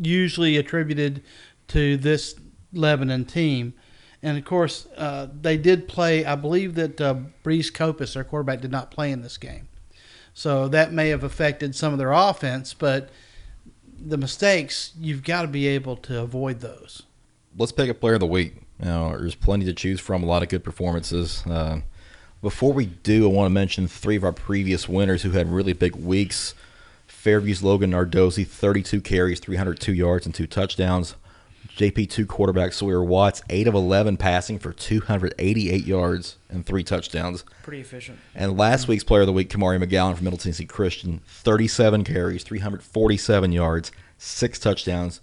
[0.00, 1.22] usually attributed
[1.68, 2.34] to this
[2.72, 3.74] Lebanon team.
[4.22, 6.24] And of course, uh, they did play.
[6.24, 9.68] I believe that uh, Breeze Copus, their quarterback, did not play in this game,
[10.34, 12.74] so that may have affected some of their offense.
[12.74, 13.08] But
[13.98, 17.02] the mistakes, you've got to be able to avoid those.
[17.56, 18.54] Let's pick a player of the week.
[18.78, 20.22] You know, there's plenty to choose from.
[20.22, 21.44] A lot of good performances.
[21.46, 21.80] Uh,
[22.42, 25.72] before we do, I want to mention three of our previous winners who had really
[25.72, 26.54] big weeks.
[27.22, 31.16] Fairview's Logan Nardozzi, 32 carries, 302 yards, and two touchdowns.
[31.76, 37.44] JP2 quarterback Sawyer Watts, 8 of 11 passing for 288 yards and three touchdowns.
[37.62, 38.18] Pretty efficient.
[38.34, 42.42] And last week's player of the week, Kamari McGowan from Middle Tennessee Christian, 37 carries,
[42.42, 45.20] 347 yards, six touchdowns,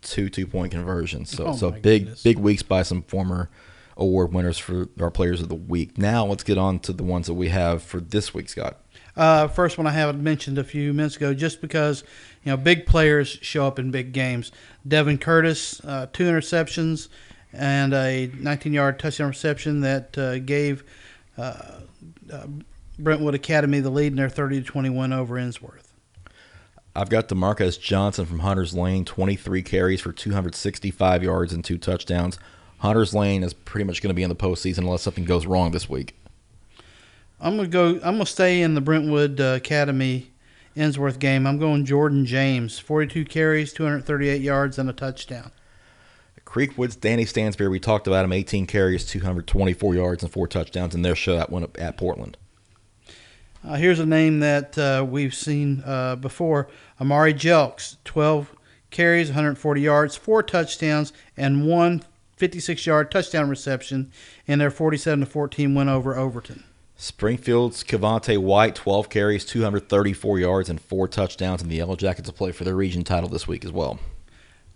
[0.00, 1.30] two two point conversions.
[1.30, 2.22] So, Oh so big goodness.
[2.22, 3.50] big weeks by some former
[3.96, 5.96] award winners for our players of the week.
[5.98, 8.80] Now let's get on to the ones that we have for this week, Scott.
[9.16, 12.02] Uh, first one I have mentioned a few minutes ago, just because
[12.42, 14.50] you know big players show up in big games.
[14.86, 17.08] Devin Curtis, uh, two interceptions
[17.56, 20.84] and a 19-yard touchdown reception that uh, gave
[21.38, 21.80] uh,
[22.32, 22.46] uh,
[22.98, 25.92] Brentwood Academy the lead in their 30 to 21 over Ensworth.
[26.96, 32.38] I've got Demarcus Johnson from Hunter's Lane, 23 carries for 265 yards and two touchdowns.
[32.78, 35.72] Hunter's Lane is pretty much going to be in the postseason unless something goes wrong
[35.72, 36.16] this week.
[37.44, 37.88] I'm gonna go.
[37.96, 40.32] I'm gonna stay in the Brentwood uh, Academy
[40.74, 41.46] Ensworth game.
[41.46, 45.52] I'm going Jordan James, 42 carries, 238 yards, and a touchdown.
[46.46, 51.02] Creekwood's Danny Stansberry, we talked about him, 18 carries, 224 yards, and four touchdowns in
[51.02, 52.38] their shutout win up at Portland.
[53.62, 58.56] Uh, here's a name that uh, we've seen uh, before: Amari Jelks, 12
[58.90, 62.02] carries, 140 yards, four touchdowns, and one
[62.40, 64.10] 56-yard touchdown reception
[64.46, 66.64] in their 47 to 14 win over Overton.
[66.96, 72.34] Springfield's Cavante White, 12 carries, 234 yards, and four touchdowns, and the Yellow Jackets will
[72.34, 73.98] play for their region title this week as well.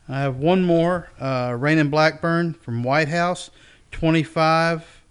[0.09, 1.11] I have one more.
[1.21, 3.51] Uh, Raymond Blackburn from White House,
[3.93, 5.03] 25,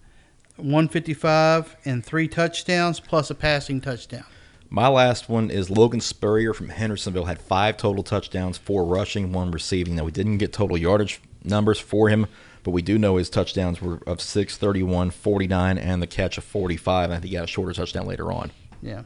[0.58, 4.26] 155, and three touchdowns, plus a passing touchdown.
[4.70, 7.26] My last one is Logan Spurrier from Hendersonville.
[7.26, 9.96] Had five total touchdowns, four rushing, one receiving.
[9.96, 12.28] Now we didn't get total yardage numbers for him,
[12.68, 16.44] but we do know his touchdowns were of 6, 31, 49, and the catch of
[16.44, 17.06] 45.
[17.06, 18.52] And I think he got a shorter touchdown later on.
[18.82, 19.04] Yeah.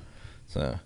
[0.48, 0.80] So,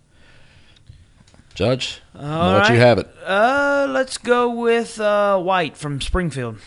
[1.53, 3.07] Judge, I'm All let you have it.
[3.23, 6.57] Uh, let's go with uh, White from Springfield.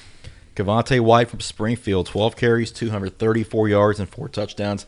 [0.56, 4.86] Cavante White from Springfield, 12 carries, 234 yards, and four touchdowns.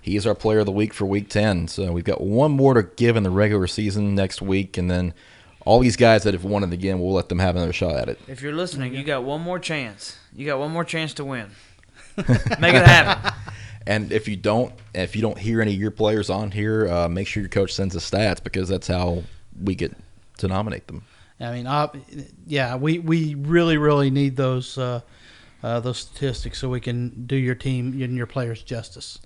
[0.00, 1.68] He is our player of the week for week 10.
[1.68, 4.78] So we've got one more to give in the regular season next week.
[4.78, 5.12] And then
[5.64, 8.08] all these guys that have won it again, we'll let them have another shot at
[8.08, 8.20] it.
[8.26, 10.16] If you're listening, you got one more chance.
[10.34, 11.50] You got one more chance to win.
[12.16, 13.32] Make it happen.
[13.86, 17.08] And if you don't, if you don't hear any of your players on here, uh,
[17.08, 19.24] make sure your coach sends the stats because that's how
[19.60, 19.96] we get
[20.38, 21.02] to nominate them.
[21.40, 21.88] I mean, uh,
[22.46, 25.00] yeah, we, we really really need those uh,
[25.62, 29.18] uh, those statistics so we can do your team and your players justice.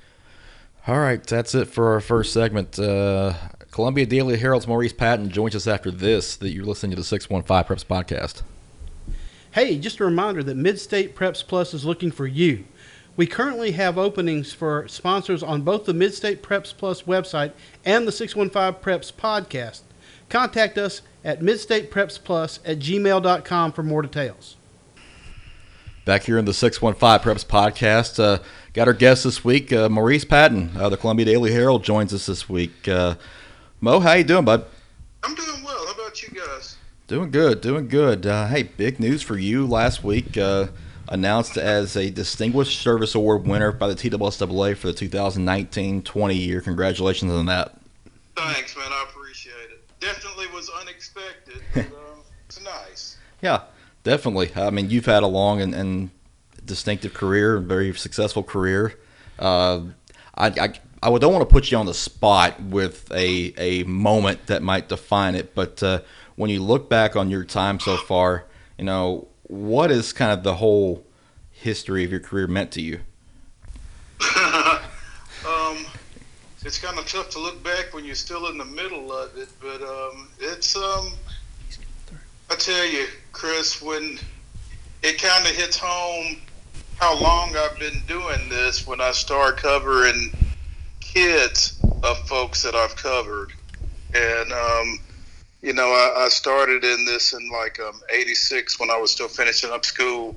[0.88, 2.78] All right, that's it for our first segment.
[2.78, 3.34] Uh,
[3.72, 6.36] Columbia Daily Herald's Maurice Patton joins us after this.
[6.36, 8.42] That you're listening to the Six One Five Preps podcast.
[9.50, 12.64] Hey, just a reminder that Midstate Preps Plus is looking for you.
[13.16, 17.52] We currently have openings for sponsors on both the Midstate Preps Plus website
[17.84, 19.80] and the 615 Preps podcast.
[20.28, 24.56] Contact us at midstateprepsplus at gmail.com for more details.
[26.04, 28.38] Back here in the 615 Preps podcast, uh,
[28.76, 32.26] got our guest this week, uh, Maurice Patton, uh, the Columbia Daily Herald, joins us
[32.26, 32.86] this week.
[32.86, 33.14] Uh,
[33.80, 34.66] Mo, how you doing, bud?
[35.22, 35.86] I'm doing well.
[35.86, 36.76] How about you guys?
[37.06, 38.26] Doing good, doing good.
[38.26, 40.36] Uh, hey, big news for you last week.
[40.36, 40.66] Uh,
[41.08, 46.60] announced as a Distinguished Service Award winner by the TSSAA for the 2019-20 year.
[46.60, 47.80] Congratulations on that.
[48.36, 48.88] Thanks, man.
[48.90, 49.88] I appreciate it.
[50.00, 51.86] Definitely was unexpected, but
[52.46, 53.16] it's nice.
[53.42, 53.62] Yeah,
[54.06, 54.52] Definitely.
[54.54, 56.10] I mean, you've had a long and, and
[56.66, 58.98] distinctive career, and very successful career.
[59.38, 59.82] Uh,
[60.34, 64.46] I, I, I don't want to put you on the spot with a, a moment
[64.46, 66.00] that might define it, but uh,
[66.36, 68.44] when you look back on your time so far,
[68.78, 71.04] you know, what is kind of the whole
[71.50, 73.00] history of your career meant to you?
[74.36, 75.86] um,
[76.64, 79.48] it's kind of tough to look back when you're still in the middle of it,
[79.60, 81.12] but um, it's um,
[82.50, 84.18] I tell you, Chris, when
[85.02, 86.38] it kind of hits home
[86.98, 90.32] how long I've been doing this when I start covering
[91.00, 93.52] kids of folks that I've covered.
[94.14, 94.98] And, um,
[95.60, 99.28] you know, I, I, started in this in like um, 86 when I was still
[99.28, 100.36] finishing up school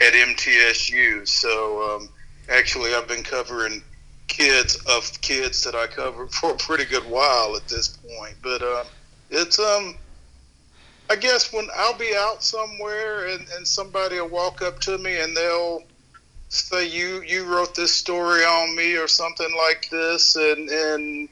[0.00, 1.28] at MTSU.
[1.28, 2.08] So um,
[2.48, 3.82] actually, I've been covering
[4.28, 8.34] kids of kids that I covered for a pretty good while at this point.
[8.42, 8.84] But uh,
[9.30, 9.96] it's, um,
[11.10, 15.20] I guess when I'll be out somewhere and, and somebody will walk up to me
[15.20, 15.82] and they'll
[16.48, 21.28] say you you wrote this story on me or something like this and and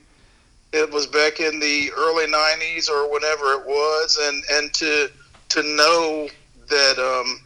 [0.73, 5.11] it was back in the early 90s or whenever it was and and to
[5.49, 6.29] to know
[6.69, 7.41] that um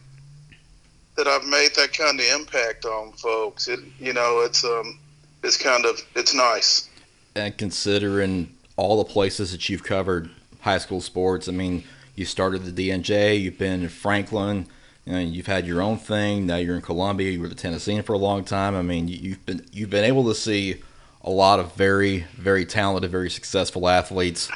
[1.15, 4.99] that I've made that kind of impact on folks it you know it's um
[5.43, 6.89] it's kind of it's nice
[7.35, 10.29] and considering all the places that you've covered
[10.59, 11.83] high school sports I mean
[12.15, 13.41] you started the DNJ.
[13.41, 14.67] You've been in Franklin.
[15.05, 16.45] And you've had your own thing.
[16.45, 17.31] Now you're in Columbia.
[17.31, 18.75] You were the Tennessean for a long time.
[18.75, 20.81] I mean, you've been you've been able to see
[21.23, 24.49] a lot of very very talented, very successful athletes.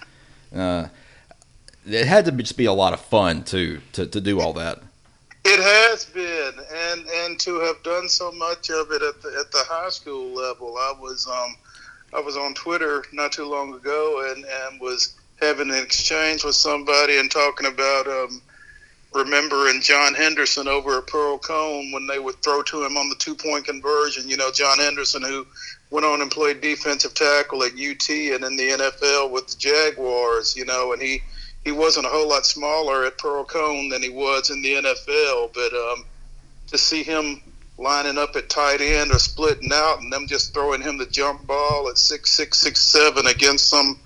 [0.55, 0.87] Uh,
[1.87, 4.81] it had to be, just be a lot of fun to, to do all that.
[5.43, 9.51] It has been, and and to have done so much of it at the at
[9.51, 10.75] the high school level.
[10.75, 11.55] I was um
[12.15, 16.55] I was on Twitter not too long ago, and and was having an exchange with
[16.55, 18.41] somebody and talking about um,
[19.15, 23.33] remembering John Henderson over at Pearl-Cohn when they would throw to him on the two
[23.33, 24.29] point conversion.
[24.29, 25.47] You know, John Henderson, who
[25.89, 30.55] went on and played defensive tackle at UT and in the NFL with the Jaguars,
[30.55, 31.21] you know, and he,
[31.63, 35.53] he wasn't a whole lot smaller at Pearl-Cohn than he was in the NFL.
[35.53, 36.05] But um,
[36.67, 37.41] to see him
[37.77, 41.45] lining up at tight end or splitting out and them just throwing him the jump
[41.45, 43.99] ball at six six six seven against some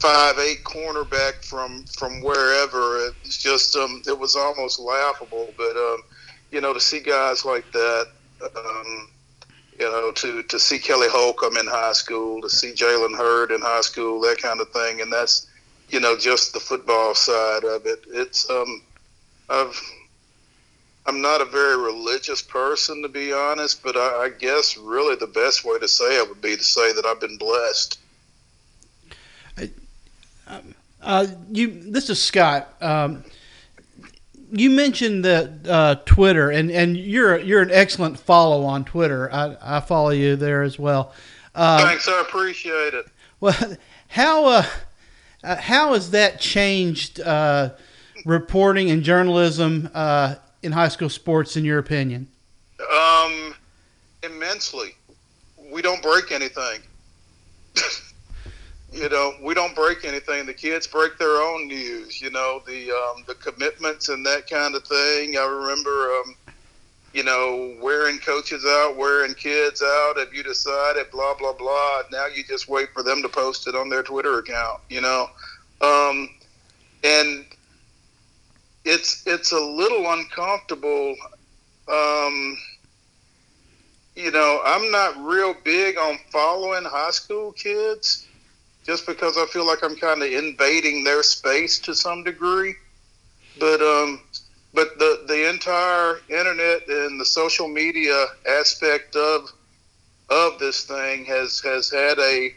[0.00, 3.12] five eight cornerback from from wherever.
[3.24, 5.52] It's just um, it was almost laughable.
[5.56, 6.02] But um,
[6.50, 8.06] you know, to see guys like that,
[8.42, 9.10] um,
[9.78, 13.60] you know, to to see Kelly Holcomb in high school, to see Jalen Hurd in
[13.60, 15.46] high school, that kind of thing, and that's
[15.90, 18.04] you know just the football side of it.
[18.08, 18.82] It's um,
[19.48, 19.80] I've.
[21.06, 25.26] I'm not a very religious person, to be honest, but I, I guess really the
[25.26, 27.99] best way to say it would be to say that I've been blessed
[31.02, 32.74] uh, you, this is Scott.
[32.80, 33.24] Um,
[34.52, 39.32] you mentioned that uh, Twitter, and, and you're you're an excellent follow on Twitter.
[39.32, 41.14] I, I follow you there as well.
[41.54, 43.06] Uh, Thanks, I appreciate it.
[43.40, 43.56] Well,
[44.08, 44.66] how uh,
[45.44, 47.70] uh, how has that changed uh,
[48.24, 49.86] reporting and journalism
[50.62, 52.28] in high school sports, in your opinion?
[52.80, 53.54] Um,
[54.22, 54.94] immensely.
[55.70, 56.80] We don't break anything.
[58.92, 60.46] you know, we don't break anything.
[60.46, 62.20] The kids break their own news.
[62.20, 65.36] You know, the um, the commitments and that kind of thing.
[65.36, 66.34] I remember, um,
[67.12, 70.14] you know, wearing coaches out, wearing kids out.
[70.18, 71.10] Have you decided?
[71.12, 72.02] Blah blah blah.
[72.10, 74.80] Now you just wait for them to post it on their Twitter account.
[74.88, 75.30] You know,
[75.80, 76.28] um,
[77.04, 77.44] and
[78.84, 81.14] it's it's a little uncomfortable.
[81.86, 82.58] Um,
[84.16, 88.26] you know, I'm not real big on following high school kids
[88.86, 92.74] just because I feel like I'm kind of invading their space to some degree.
[93.58, 94.20] But um,
[94.72, 99.52] but the the entire internet and the social media aspect of
[100.30, 102.54] of this thing has has had a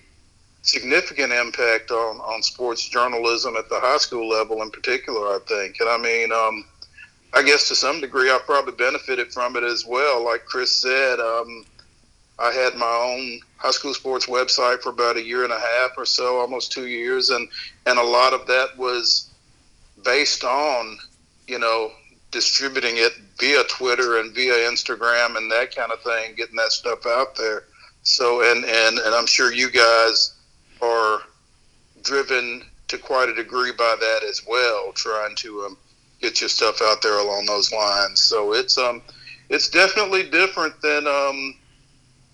[0.62, 5.36] significant impact on on sports journalism at the high school level in particular.
[5.36, 6.65] I think, and I mean, um,
[7.33, 10.23] I guess to some degree, I probably benefited from it as well.
[10.23, 11.65] Like Chris said, um,
[12.39, 15.91] I had my own high school sports website for about a year and a half
[15.98, 17.48] or so, almost two years, and
[17.86, 19.30] and a lot of that was
[20.04, 20.98] based on
[21.48, 21.91] you know
[22.32, 27.06] distributing it via Twitter and via Instagram and that kind of thing, getting that stuff
[27.06, 27.63] out there.
[28.02, 30.34] So and and and I'm sure you guys
[30.82, 31.22] are
[32.02, 35.78] driven to quite a degree by that as well, trying to um,
[36.19, 38.19] get your stuff out there along those lines.
[38.22, 39.02] So it's um
[39.50, 41.56] it's definitely different than um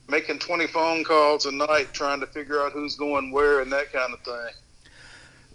[0.09, 3.91] making 20 phone calls a night trying to figure out who's going where and that
[3.93, 4.53] kind of thing.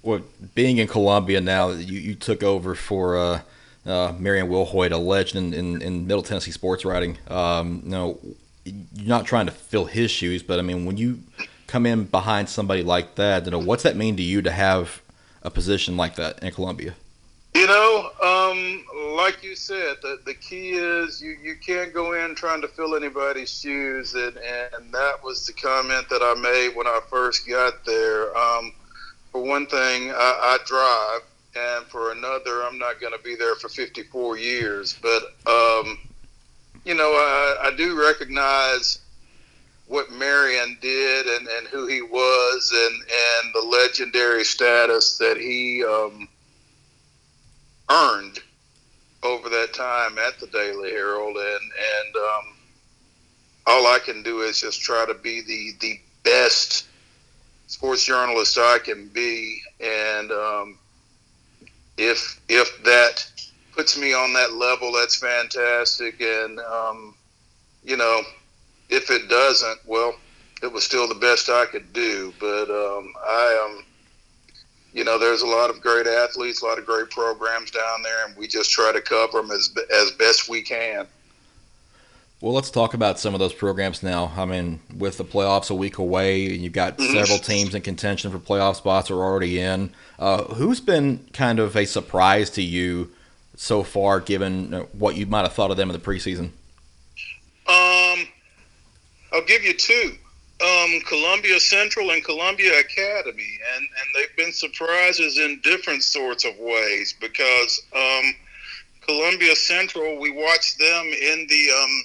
[0.03, 0.21] Well,
[0.55, 3.40] being in Columbia now, you, you took over for uh,
[3.87, 7.19] uh, Marion Wilhoit, a legend in, in, in, Middle Tennessee sports writing.
[7.29, 8.19] Um, you know,
[8.64, 11.21] you're not trying to fill his shoes, but I mean, when you
[11.67, 15.01] come in behind somebody like that, you know, what's that mean to you to have
[15.43, 16.95] a position like that in Columbia?
[17.55, 18.85] You know, um,
[19.17, 22.97] like you said, the, the key is you, you can't go in trying to fill
[22.97, 27.85] anybody's shoes, and, and that was the comment that I made when I first got
[27.85, 28.37] there.
[28.37, 28.73] Um,
[29.31, 31.21] for one thing, I, I drive,
[31.57, 34.99] and for another, I'm not going to be there for 54 years.
[35.01, 35.99] But um,
[36.85, 38.99] you know, I, I do recognize
[39.87, 45.85] what Marion did and, and who he was, and and the legendary status that he
[45.85, 46.29] um,
[47.95, 48.41] earned
[49.23, 52.57] over that time at the Daily Herald, and and um,
[53.67, 56.87] all I can do is just try to be the the best
[57.67, 60.79] sports journalist I can be, and um,
[61.97, 63.27] if if that
[63.73, 67.15] puts me on that level, that's fantastic, and um,
[67.83, 68.23] you know,
[68.89, 70.15] if it doesn't, well,
[70.63, 73.85] it was still the best I could do, but um, I am.
[74.95, 78.27] You know, there's a lot of great athletes, a lot of great programs down there,
[78.27, 81.09] and we just try to cover them as as best we can.
[82.41, 84.33] Well, let's talk about some of those programs now.
[84.37, 87.13] I mean, with the playoffs a week away, and you've got mm-hmm.
[87.13, 89.91] several teams in contention for playoff spots are already in.
[90.17, 93.11] Uh, who's been kind of a surprise to you
[93.57, 96.51] so far, given what you might have thought of them in the preseason?
[97.67, 98.29] Um,
[99.33, 100.19] I'll give you two
[100.64, 106.57] um, Columbia Central and Columbia Academy, and, and they've been surprises in different sorts of
[106.59, 108.35] ways because um,
[109.03, 112.05] Columbia Central, we watched them in the um,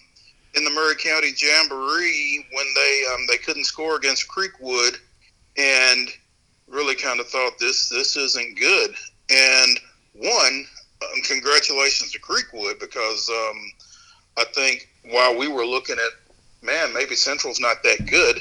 [0.55, 4.97] in the Maury County Jamboree when they um, they couldn't score against Creekwood,
[5.57, 6.09] and
[6.67, 8.93] really kind of thought this this isn't good.
[9.29, 9.79] And
[10.13, 10.65] one,
[11.01, 13.57] um, congratulations to Creekwood because um,
[14.37, 16.28] I think while we were looking at
[16.61, 18.37] man, maybe Central's not that good.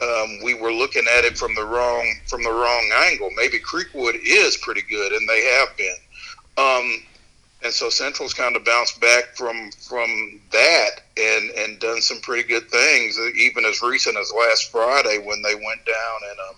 [0.00, 3.30] Um, we were looking at it from the wrong from the wrong angle.
[3.36, 5.96] Maybe Creekwood is pretty good, and they have been.
[6.56, 7.02] Um,
[7.64, 12.46] and so Central's kind of bounced back from from that and and done some pretty
[12.46, 16.56] good things, even as recent as last Friday when they went down and um,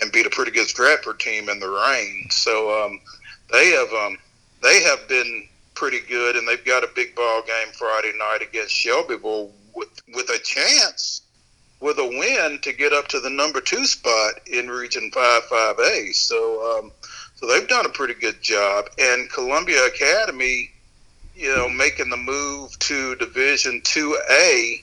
[0.00, 2.28] and beat a pretty good Stratford team in the rain.
[2.30, 3.00] So um,
[3.50, 4.16] they have um,
[4.62, 8.72] they have been pretty good, and they've got a big ball game Friday night against
[8.72, 11.22] Shelbyville with with a chance
[11.78, 15.78] with a win to get up to the number two spot in Region Five Five
[15.78, 16.12] A.
[16.12, 16.92] So um,
[17.36, 20.70] so they've done a pretty good job, and Columbia Academy,
[21.34, 24.82] you know, making the move to Division Two A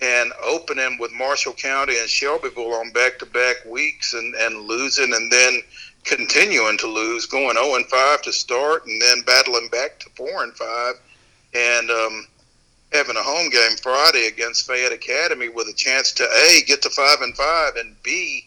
[0.00, 5.12] and opening with Marshall County and Shelbyville on back to back weeks and, and losing
[5.12, 5.60] and then
[6.04, 10.44] continuing to lose, going 0 and 5 to start and then battling back to 4
[10.44, 10.94] and 5.
[11.54, 12.26] And um,
[12.92, 16.90] having a home game Friday against Fayette Academy with a chance to a get to
[16.90, 18.44] five and five and b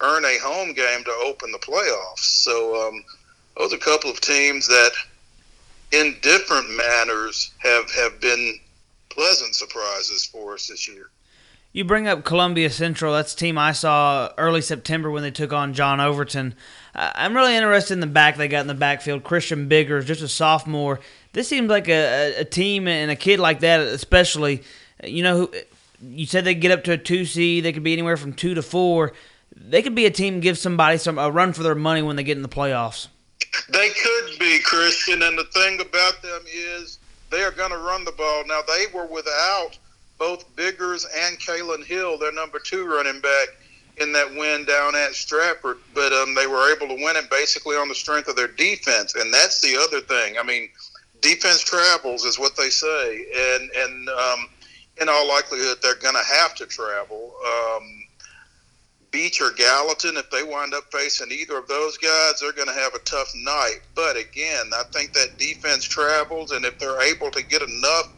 [0.00, 2.18] earn a home game to open the playoffs.
[2.18, 3.04] So um,
[3.56, 4.92] those are a couple of teams that,
[5.92, 8.58] in different manners, have have been
[9.08, 11.10] pleasant surprises for us this year.
[11.72, 13.12] You bring up Columbia Central.
[13.12, 16.54] That's a team I saw early September when they took on John Overton.
[16.94, 19.24] I'm really interested in the back they got in the backfield.
[19.24, 21.00] Christian Biggers, just a sophomore
[21.34, 24.62] this seems like a, a team and a kid like that, especially.
[25.02, 25.50] You know,
[26.00, 27.64] you said they get up to a two seed.
[27.64, 29.12] They could be anywhere from two to four.
[29.54, 32.24] They could be a team give somebody some a run for their money when they
[32.24, 33.08] get in the playoffs.
[33.68, 36.98] They could be Christian, and the thing about them is
[37.30, 38.44] they are going to run the ball.
[38.46, 39.78] Now they were without
[40.18, 43.48] both Biggers and Kalen Hill, their number two running back,
[43.98, 45.78] in that win down at Stratford.
[45.94, 49.14] But um, they were able to win it basically on the strength of their defense,
[49.14, 50.36] and that's the other thing.
[50.38, 50.68] I mean,
[51.24, 54.48] defense travels is what they say, and and um,
[55.00, 57.34] in all likelihood they're going to have to travel.
[57.44, 58.04] Um,
[59.10, 62.74] Beech or Gallatin, if they wind up facing either of those guys, they're going to
[62.74, 63.78] have a tough night.
[63.94, 68.12] But again, I think that defense travels, and if they're able to get enough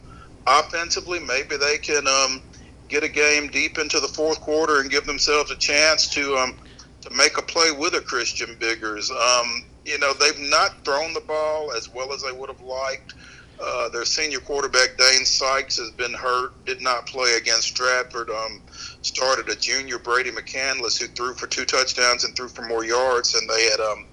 [0.47, 2.41] offensively, maybe they can um,
[2.87, 6.57] get a game deep into the fourth quarter and give themselves a chance to um,
[7.01, 9.11] to make a play with a Christian Biggers.
[9.11, 13.13] Um, you know, they've not thrown the ball as well as they would have liked.
[13.59, 18.29] Uh, their senior quarterback Dane Sykes has been hurt, did not play against Stratford.
[18.29, 18.61] Um,
[19.01, 23.31] started a junior Brady McCandless who threw for two touchdowns and threw for more yards
[23.31, 24.05] than they had um,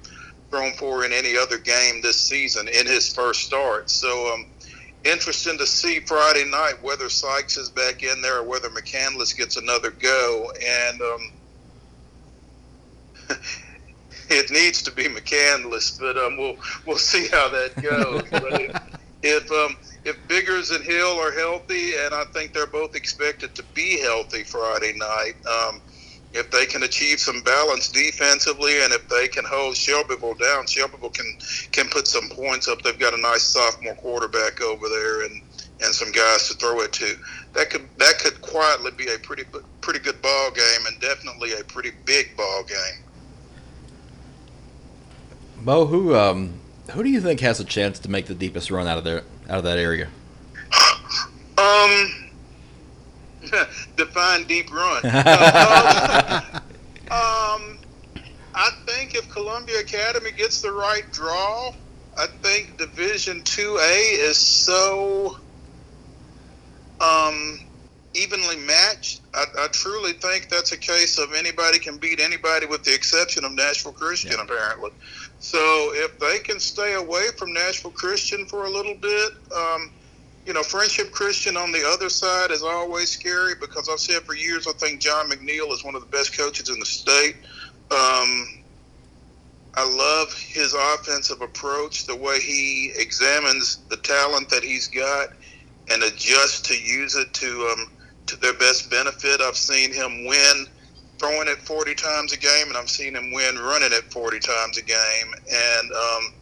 [0.50, 3.90] thrown for in any other game this season in his first start.
[3.90, 4.46] So um,
[5.04, 9.58] interesting to see Friday night whether Sykes is back in there or whether McCandless gets
[9.58, 10.50] another go.
[10.64, 11.32] And um,
[14.30, 16.56] it needs to be McCandless, but um, we'll
[16.86, 18.22] we'll see how that goes.
[18.32, 18.82] if,
[19.22, 23.62] if um, if Biggers and Hill are healthy, and I think they're both expected to
[23.74, 25.80] be healthy Friday night, um,
[26.32, 31.10] if they can achieve some balance defensively, and if they can hold Shelbyville down, Shelbyville
[31.10, 31.36] can
[31.72, 32.82] can put some points up.
[32.82, 35.40] They've got a nice sophomore quarterback over there, and
[35.80, 37.16] and some guys to throw it to.
[37.52, 39.44] That could that could quietly be a pretty
[39.80, 43.03] pretty good ball game, and definitely a pretty big ball game.
[45.64, 46.60] Mo, who um,
[46.90, 49.22] who do you think has a chance to make the deepest run out of there
[49.48, 50.08] out of that area?
[51.56, 52.30] Um,
[53.96, 55.06] define deep run.
[55.06, 56.40] uh,
[57.10, 57.78] um,
[58.54, 61.72] I think if Columbia Academy gets the right draw,
[62.18, 65.38] I think Division Two A is so
[67.00, 67.58] um,
[68.12, 69.22] evenly matched.
[69.32, 73.44] I, I, truly think that's a case of anybody can beat anybody, with the exception
[73.44, 74.42] of Nashville Christian, yeah.
[74.42, 74.90] apparently.
[75.44, 79.90] So if they can stay away from Nashville Christian for a little bit, um,
[80.46, 84.34] you know, Friendship Christian on the other side is always scary because I've said for
[84.34, 87.36] years I think John McNeal is one of the best coaches in the state.
[87.90, 88.64] Um,
[89.74, 95.28] I love his offensive approach, the way he examines the talent that he's got
[95.90, 97.90] and adjusts to use it to um,
[98.28, 99.42] to their best benefit.
[99.42, 100.66] I've seen him win
[101.24, 104.76] throwing it 40 times a game, and I'm seeing them win running it 40 times
[104.76, 105.34] a game.
[105.50, 106.34] And um,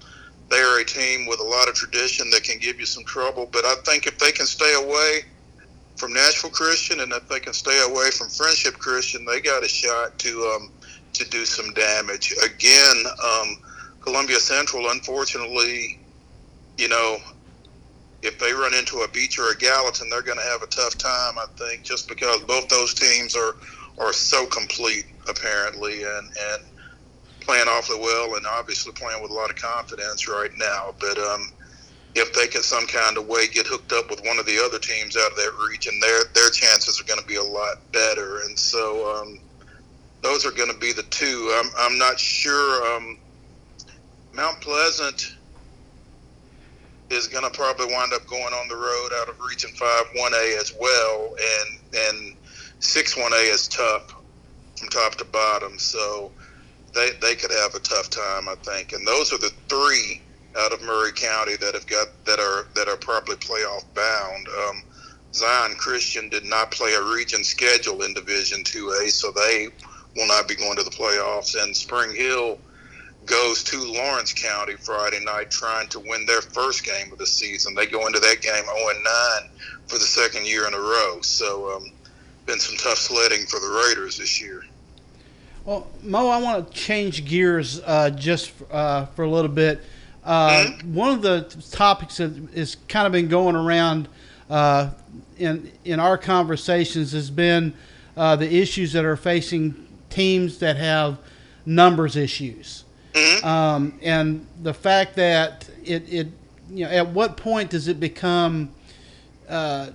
[0.48, 3.48] they are a team with a lot of tradition that can give you some trouble.
[3.50, 5.20] But I think if they can stay away
[5.96, 9.68] from Nashville Christian and if they can stay away from Friendship Christian, they got a
[9.68, 10.70] shot to um,
[11.12, 12.34] to do some damage.
[12.44, 13.58] Again, um,
[14.00, 16.00] Columbia Central, unfortunately,
[16.76, 17.18] you know,
[18.22, 20.96] if they run into a Beech or a Gallatin, they're going to have a tough
[20.96, 21.38] time.
[21.38, 23.54] I think just because both those teams are
[23.98, 26.64] are so complete apparently and and
[27.40, 30.94] playing awfully well and obviously playing with a lot of confidence right now.
[31.00, 31.52] But um,
[32.14, 34.78] if they can some kind of way get hooked up with one of the other
[34.78, 38.40] teams out of that region, their their chances are going to be a lot better.
[38.42, 39.40] And so um,
[40.22, 41.52] those are going to be the two.
[41.58, 42.96] I'm I'm not sure.
[42.96, 43.18] Um,
[44.34, 45.36] Mount Pleasant
[47.10, 50.32] is going to probably wind up going on the road out of Region Five One
[50.32, 51.78] A as well, and
[52.08, 52.36] and
[52.82, 54.14] six one A is tough
[54.76, 56.30] from top to bottom, so
[56.94, 58.92] they they could have a tough time, I think.
[58.92, 60.20] And those are the three
[60.58, 64.48] out of Maury County that have got that are that are probably playoff bound.
[64.48, 64.82] Um,
[65.32, 69.68] Zion Christian did not play a region schedule in Division Two A, so they
[70.16, 71.60] will not be going to the playoffs.
[71.60, 72.58] And Spring Hill
[73.24, 77.74] goes to Lawrence County Friday night trying to win their first game of the season.
[77.74, 79.50] They go into that game 0 9
[79.86, 81.20] for the second year in a row.
[81.22, 81.92] So um,
[82.46, 84.64] been some tough sledding for the Raiders this year.
[85.64, 89.80] Well, Mo, I want to change gears uh, just uh, for a little bit.
[90.24, 90.94] Uh, mm-hmm.
[90.94, 94.08] One of the topics that has kind of been going around
[94.50, 94.90] uh,
[95.38, 97.74] in in our conversations has been
[98.16, 101.18] uh, the issues that are facing teams that have
[101.64, 103.46] numbers issues, mm-hmm.
[103.46, 106.28] um, and the fact that it, it
[106.70, 108.70] you know at what point does it become
[109.48, 109.90] uh,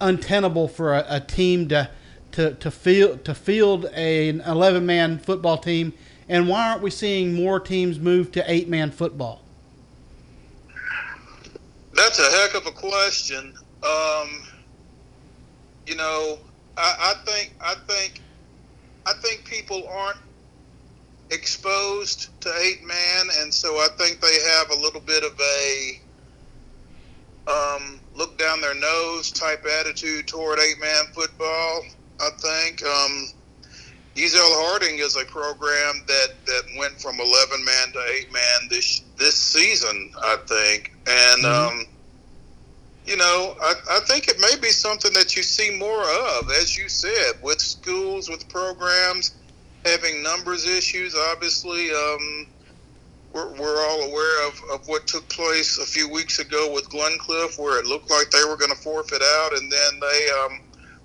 [0.00, 1.90] untenable for a, a team to
[2.32, 5.92] to to field to field a, an 11 man football team,
[6.28, 9.42] and why aren't we seeing more teams move to eight man football?
[11.94, 13.54] That's a heck of a question.
[13.82, 14.42] Um,
[15.86, 16.38] you know,
[16.76, 18.20] I, I think I think
[19.06, 20.18] I think people aren't
[21.30, 26.00] exposed to eight man, and so I think they have a little bit of a
[27.48, 31.84] um, look down their nose type attitude toward eight man football.
[32.20, 33.28] I think um,
[34.16, 39.36] Ezell-Harding is a program that, that went from 11 man to 8 man this this
[39.36, 40.92] season, I think.
[41.06, 41.78] And, mm-hmm.
[41.78, 41.86] um,
[43.06, 46.76] you know, I, I think it may be something that you see more of, as
[46.76, 49.34] you said, with schools, with programs
[49.84, 51.14] having numbers issues.
[51.14, 52.48] Obviously, um,
[53.38, 57.58] we're, we're all aware of, of what took place a few weeks ago with Glencliff,
[57.58, 60.60] where it looked like they were going to forfeit out, and then they um,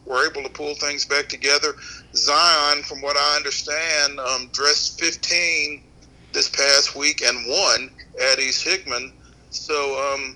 [0.05, 1.75] were able to pull things back together.
[2.15, 5.83] Zion, from what I understand, um, dressed 15
[6.31, 7.91] this past week and won
[8.31, 9.13] at East Hickman.
[9.51, 10.35] So, um,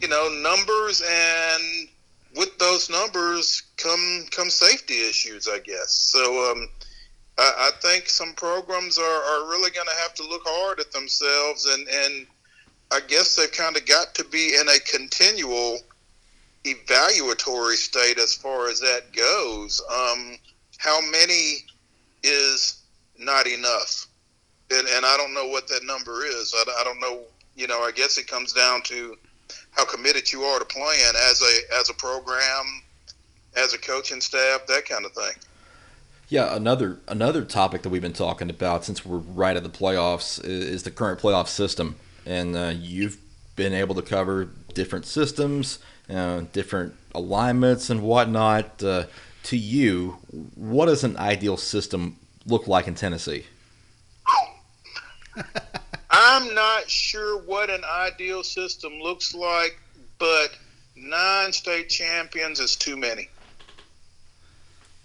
[0.00, 1.88] you know, numbers and
[2.36, 5.90] with those numbers come come safety issues, I guess.
[5.90, 6.68] So, um,
[7.38, 10.92] I, I, think some programs are, are really going to have to look hard at
[10.92, 12.26] themselves, and and
[12.92, 15.78] I guess they've kind of got to be in a continual
[16.64, 19.82] evaluatory state as far as that goes.
[19.92, 20.36] Um,
[20.78, 21.64] how many
[22.22, 22.82] is
[23.18, 24.06] not enough?
[24.70, 26.54] And, and I don't know what that number is.
[26.56, 27.20] I, I don't know.
[27.56, 29.16] You know, I guess it comes down to
[29.70, 32.82] how committed you are to playing as a as a program,
[33.56, 35.34] as a coaching staff, that kind of thing.
[36.28, 40.42] Yeah, another another topic that we've been talking about since we're right at the playoffs
[40.42, 43.18] is, is the current playoff system, and uh, you've
[43.56, 48.82] been able to cover different systems, uh, different alignments, and whatnot.
[48.82, 49.04] Uh,
[49.44, 50.16] to you,
[50.54, 52.16] what does an ideal system
[52.46, 53.44] look like in Tennessee?
[56.10, 59.78] I'm not sure what an ideal system looks like,
[60.18, 60.56] but
[60.96, 63.28] nine state champions is too many.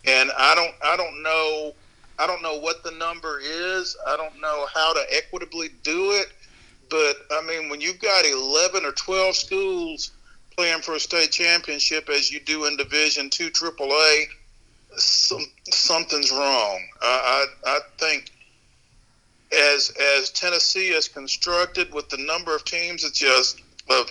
[0.06, 1.74] And I don't I don't know
[2.18, 3.96] I don't know what the number is.
[4.06, 6.28] I don't know how to equitably do it.
[6.90, 10.12] But I mean, when you've got 11 or 12 schools
[10.56, 14.26] playing for a state championship as you do in Division Two AAA,
[14.98, 16.80] some, something's wrong.
[17.02, 18.32] I, I, I think
[19.58, 24.10] as as Tennessee is constructed with the number of teams that just the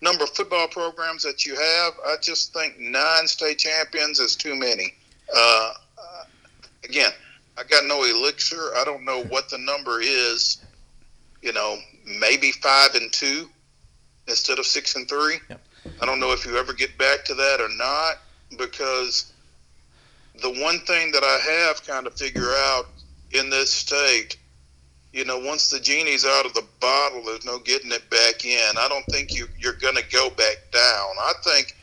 [0.00, 4.56] number of football programs that you have, I just think nine state champions is too
[4.56, 4.94] many.
[5.34, 5.72] Uh,
[6.84, 7.12] again,
[7.58, 8.74] I got no elixir.
[8.76, 10.58] I don't know what the number is.
[11.42, 11.78] You know,
[12.20, 13.48] maybe five and two
[14.28, 15.36] instead of six and three.
[15.48, 15.60] Yep.
[16.02, 18.18] I don't know if you ever get back to that or not
[18.58, 19.32] because
[20.42, 22.86] the one thing that I have kind of figure out
[23.32, 24.36] in this state,
[25.12, 28.76] you know, once the genie's out of the bottle, there's no getting it back in.
[28.78, 31.10] I don't think you you're going to go back down.
[31.20, 31.76] I think,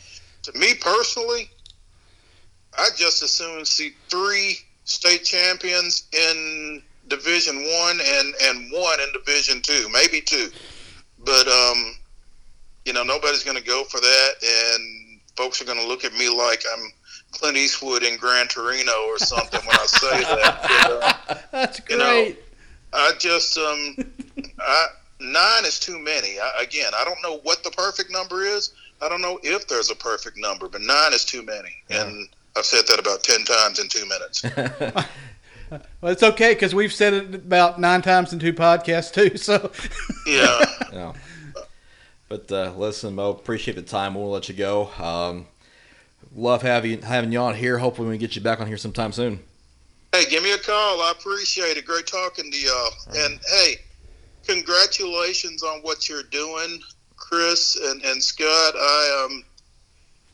[0.44, 1.50] to me personally,
[2.78, 9.12] I just as soon see three state champions in Division One and and one in
[9.14, 10.50] Division Two, maybe two.
[11.24, 11.96] But um,
[12.86, 16.14] you know, nobody's going to go for that, and folks are going to look at
[16.14, 16.92] me like I'm
[17.32, 20.62] Clint Eastwood in Gran Torino or something when I say that.
[20.62, 21.98] But, uh, That's great.
[21.98, 22.34] You know,
[22.94, 23.96] I just um,
[24.60, 24.88] I,
[25.20, 26.40] nine is too many.
[26.40, 28.74] I, again, I don't know what the perfect number is.
[29.02, 32.06] I don't know if there's a perfect number, but nine is too many, yeah.
[32.06, 34.44] and I've said that about 10 times in two minutes.
[36.02, 39.38] well, it's okay because we've said it about nine times in two podcasts, too.
[39.38, 39.72] So,
[40.28, 40.66] yeah.
[40.92, 41.14] yeah.
[42.30, 44.16] But uh, listen, Mo, appreciate the time.
[44.16, 44.90] We'll let you go.
[45.00, 45.46] Um,
[46.36, 47.78] love having, having you on here.
[47.78, 49.40] Hopefully, we can get you back on here sometime soon.
[50.12, 51.02] Hey, give me a call.
[51.02, 51.86] I appreciate it.
[51.86, 52.90] Great talking to y'all.
[53.08, 53.18] Right.
[53.18, 53.76] And hey,
[54.48, 56.80] congratulations on what you're doing,
[57.16, 58.74] Chris and, and Scott.
[58.76, 59.44] I um,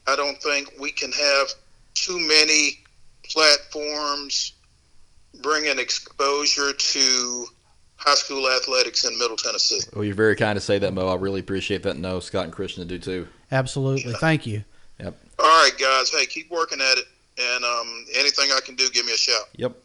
[0.07, 1.53] I don't think we can have
[1.93, 2.79] too many
[3.23, 4.53] platforms
[5.41, 7.45] bringing exposure to
[7.95, 9.79] high school athletics in Middle Tennessee.
[9.93, 11.07] Well, you're very kind to say that, Mo.
[11.07, 11.97] I really appreciate that.
[11.97, 13.27] No, Scott and Christian do too.
[13.51, 14.11] Absolutely.
[14.11, 14.17] Yeah.
[14.17, 14.63] Thank you.
[14.99, 15.17] Yep.
[15.39, 16.09] All right, guys.
[16.11, 17.05] Hey, keep working at it.
[17.39, 19.45] And um, anything I can do, give me a shout.
[19.55, 19.75] Yep.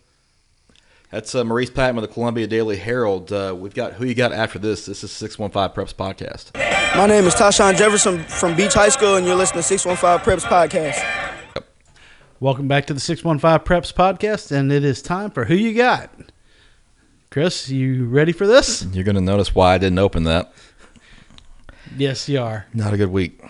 [1.11, 3.33] That's uh, Maurice Patton with the Columbia Daily Herald.
[3.33, 4.85] Uh, we've got who you got after this.
[4.85, 6.55] This is 615 Preps Podcast.
[6.97, 10.45] My name is Tashawn Jefferson from Beech High School, and you're listening to 615 Preps
[10.45, 11.38] Podcast.
[12.41, 16.09] Welcome back to the 615 Preps podcast, and it is time for Who You Got.
[17.33, 18.85] Chris, you ready for this?
[18.93, 20.53] You're going to notice why I didn't open that.
[21.97, 22.67] Yes, you are.
[22.73, 23.43] Not a good week.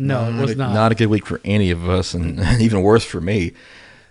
[0.00, 0.74] No, not it was a, not.
[0.74, 3.52] Not a good week for any of us, and even worse for me.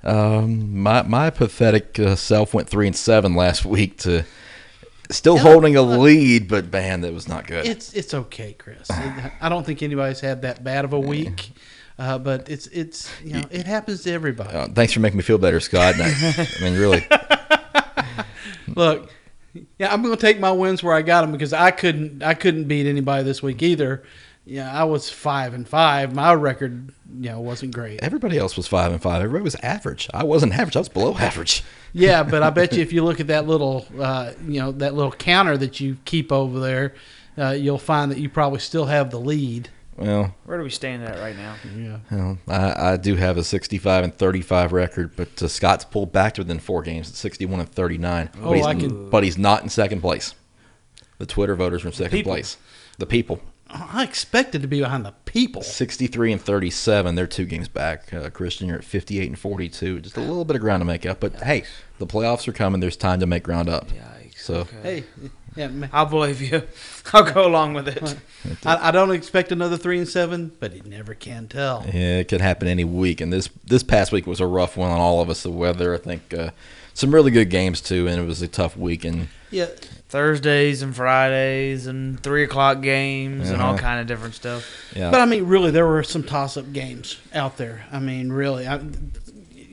[0.02, 4.24] Um, my my pathetic uh, self went three and seven last week to
[5.10, 7.66] still holding a lead, but man, that was not good.
[7.66, 8.90] It's it's okay, Chris.
[8.90, 11.52] I don't think anybody's had that bad of a week.
[12.00, 14.50] Uh, but it's it's you know it happens to everybody.
[14.56, 15.96] Uh, thanks for making me feel better, Scott.
[15.98, 17.06] I, I mean, really.
[18.76, 19.10] Look,
[19.78, 22.34] yeah, I'm going to take my wins where I got them because I couldn't I
[22.34, 24.04] couldn't beat anybody this week either.
[24.46, 26.16] yeah, I was five and five.
[26.16, 28.02] My record, you know, wasn't great.
[28.02, 29.22] Everybody else was five and five.
[29.22, 30.10] Everybody was average.
[30.14, 30.76] I wasn't average.
[30.76, 31.64] I was below average.
[31.94, 34.94] Yeah, but I bet you if you look at that little, uh, you know, that
[34.94, 36.94] little counter that you keep over there,
[37.38, 39.68] uh, you'll find that you probably still have the lead.
[39.98, 41.56] Well, where do we stand at right now?
[41.78, 41.98] Yeah.
[42.10, 46.36] Well, I, I do have a 65 and 35 record, but uh, Scott's pulled back
[46.36, 48.30] to within four games at 61 and 39.
[48.36, 50.34] Oh, but, he's, I can- but he's not in second place.
[51.20, 52.32] The Twitter voters are in second people.
[52.32, 52.58] place.
[52.98, 53.42] The people.
[53.70, 55.62] I expected to be behind the people.
[55.62, 57.16] 63 and 37.
[57.16, 58.12] They're two games back.
[58.14, 60.00] Uh, Christian, you're at 58 and 42.
[60.02, 61.20] Just a little bit of ground to make up.
[61.22, 61.64] But hey,
[62.00, 62.82] the playoffs are coming.
[62.82, 63.88] There's time to make ground up.
[63.90, 64.40] Yikes.
[64.40, 65.04] So Hey,
[65.56, 66.64] yeah, ma- I'll believe you.
[67.14, 68.16] I'll go along with it.
[68.66, 71.84] I, I don't expect another three and seven, but you never can tell.
[71.88, 73.22] Yeah, it could happen any week.
[73.22, 75.44] And this this past week was a rough one on all of us.
[75.44, 76.52] The weather, I think, uh,
[76.94, 79.04] some really good games too, and it was a tough week.
[79.06, 79.68] And Yeah,
[80.10, 83.82] Thursdays and Fridays and three o'clock games and all Uh-huh.
[83.82, 84.66] kind of different stuff.
[84.96, 87.86] yeah, But I mean, really, there were some toss-up games out there.
[87.92, 88.82] I mean, really, I,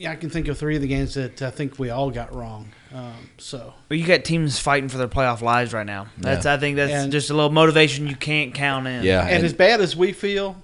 [0.08, 2.68] I can think of three of the games that I think we all got wrong.
[2.92, 6.06] Um, so But you got teams fighting for their playoff lives right now.
[6.16, 6.54] That's Yeah.
[6.54, 9.02] I think that's And- just a little motivation you can't count in.
[9.04, 10.56] yeah, and, as bad as we feel,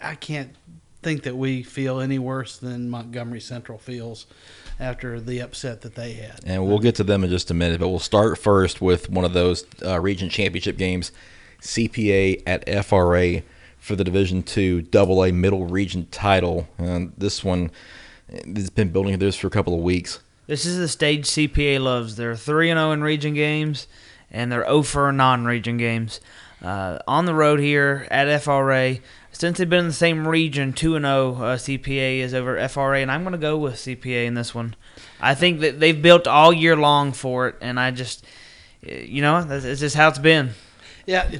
[0.00, 0.50] I can't
[1.02, 4.26] think that we feel any worse than Montgomery Central feels
[4.80, 6.40] after the upset that they had.
[6.46, 7.78] and we'll get to them in just a minute.
[7.80, 11.12] But we'll start first with one of those uh, region championship games,
[11.60, 13.42] CPA at FRA
[13.78, 16.68] for the Division Two Double A Middle Region title.
[16.78, 17.70] And this one,
[18.56, 20.20] has been building this for a couple of weeks.
[20.46, 22.16] This is the stage CPA loves.
[22.16, 23.86] They're 3 and 0 in region games,
[24.30, 26.20] and they're 0 for non region games.
[26.60, 28.98] Uh, on the road here at FRA,
[29.30, 33.00] since they've been in the same region, 2 and 0 uh, CPA is over FRA,
[33.00, 34.74] and I'm going to go with CPA in this one.
[35.20, 38.24] I think that they've built all year long for it, and I just,
[38.82, 40.50] you know, that's it's just how it's been.
[41.06, 41.38] Yeah,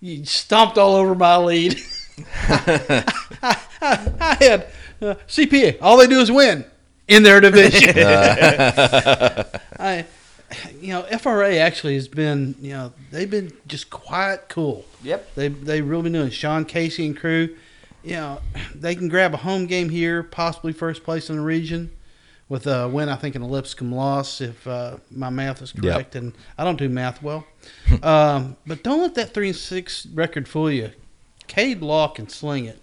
[0.00, 1.80] you stomped all over my lead.
[2.48, 3.04] I,
[3.42, 4.66] I, I had
[5.00, 5.78] uh, CPA.
[5.80, 6.64] All they do is win
[7.12, 7.90] in their division.
[9.78, 10.04] I,
[10.80, 14.84] you know, FRA actually has been, you know, they've been just quiet, cool.
[15.02, 15.34] Yep.
[15.34, 16.26] They they really been doing.
[16.28, 16.32] it.
[16.32, 17.56] Sean Casey and crew,
[18.02, 18.40] you know,
[18.74, 21.90] they can grab a home game here, possibly first place in the region,
[22.48, 23.08] with a win.
[23.08, 25.82] I think an Lipscomb loss, if uh, my math is Yep.
[25.94, 27.46] correct, and I don't do math well.
[28.02, 30.90] um, but don't let that three and six record fool you.
[31.46, 32.80] Cade Law can sling it,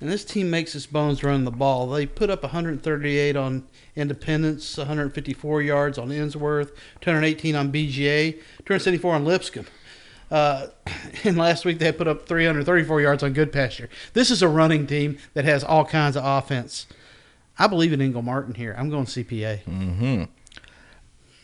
[0.00, 1.88] and this team makes its bones run the ball.
[1.88, 9.24] They put up 138 on Independence, 154 yards on Ensworth, 218 on BGA, 274 on
[9.24, 9.66] Lipscomb.
[10.30, 10.68] Uh,
[11.24, 13.88] and last week they put up 334 yards on Goodpasture.
[14.12, 16.86] This is a running team that has all kinds of offense.
[17.58, 18.74] I believe in Ingle Martin here.
[18.78, 19.60] I'm going CPA.
[19.62, 20.24] hmm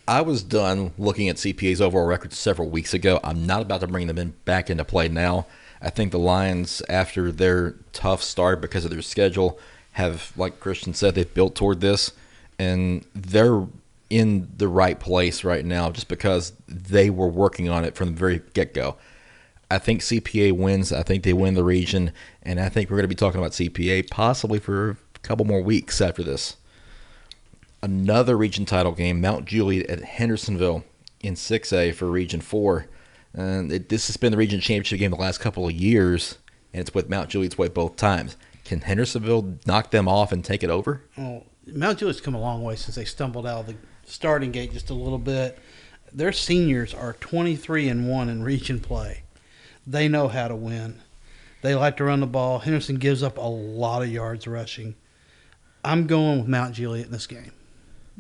[0.06, 3.20] I was done looking at CPA's overall record several weeks ago.
[3.24, 5.46] I'm not about to bring them in back into play now.
[5.84, 9.58] I think the Lions, after their tough start because of their schedule,
[9.92, 12.12] have, like Christian said, they've built toward this,
[12.58, 13.66] and they're
[14.10, 18.18] in the right place right now just because they were working on it from the
[18.18, 18.96] very get go.
[19.70, 20.92] I think CPA wins.
[20.92, 22.12] I think they win the region,
[22.42, 25.62] and I think we're going to be talking about CPA possibly for a couple more
[25.62, 26.56] weeks after this
[27.84, 30.84] another region title game, Mount Juliet at Hendersonville
[31.20, 32.86] in 6A for Region 4.
[33.34, 36.38] And it, this has been the region championship game the last couple of years,
[36.72, 38.36] and it's with Mount Juliet's way both times.
[38.64, 41.02] Can Hendersonville knock them off and take it over?
[41.16, 44.72] Well, Mount Juliet's come a long way since they stumbled out of the starting gate
[44.72, 45.58] just a little bit.
[46.12, 49.24] Their seniors are 23 and 1 in region play.
[49.86, 51.00] They know how to win.
[51.62, 52.60] They like to run the ball.
[52.60, 54.94] Henderson gives up a lot of yards rushing.
[55.84, 57.52] I'm going with Mount Juliet in this game.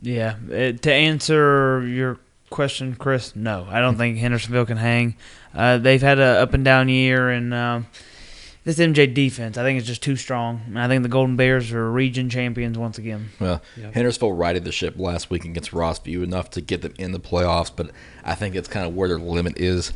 [0.02, 0.36] Yeah.
[0.48, 2.18] To answer your
[2.50, 5.16] question, Chris, no, I don't think Hendersonville can hang.
[5.54, 7.86] Uh, they've had a up and down year, and um,
[8.64, 10.62] this MJ defense, I think, is just too strong.
[10.66, 13.30] And I think the Golden Bears are region champions once again.
[13.40, 13.90] Well, Yeah.
[13.92, 17.70] Hendersonville righted the ship last week against Rossview enough to get them in the playoffs,
[17.74, 17.90] but
[18.24, 19.92] I think that's kind of where their limit is.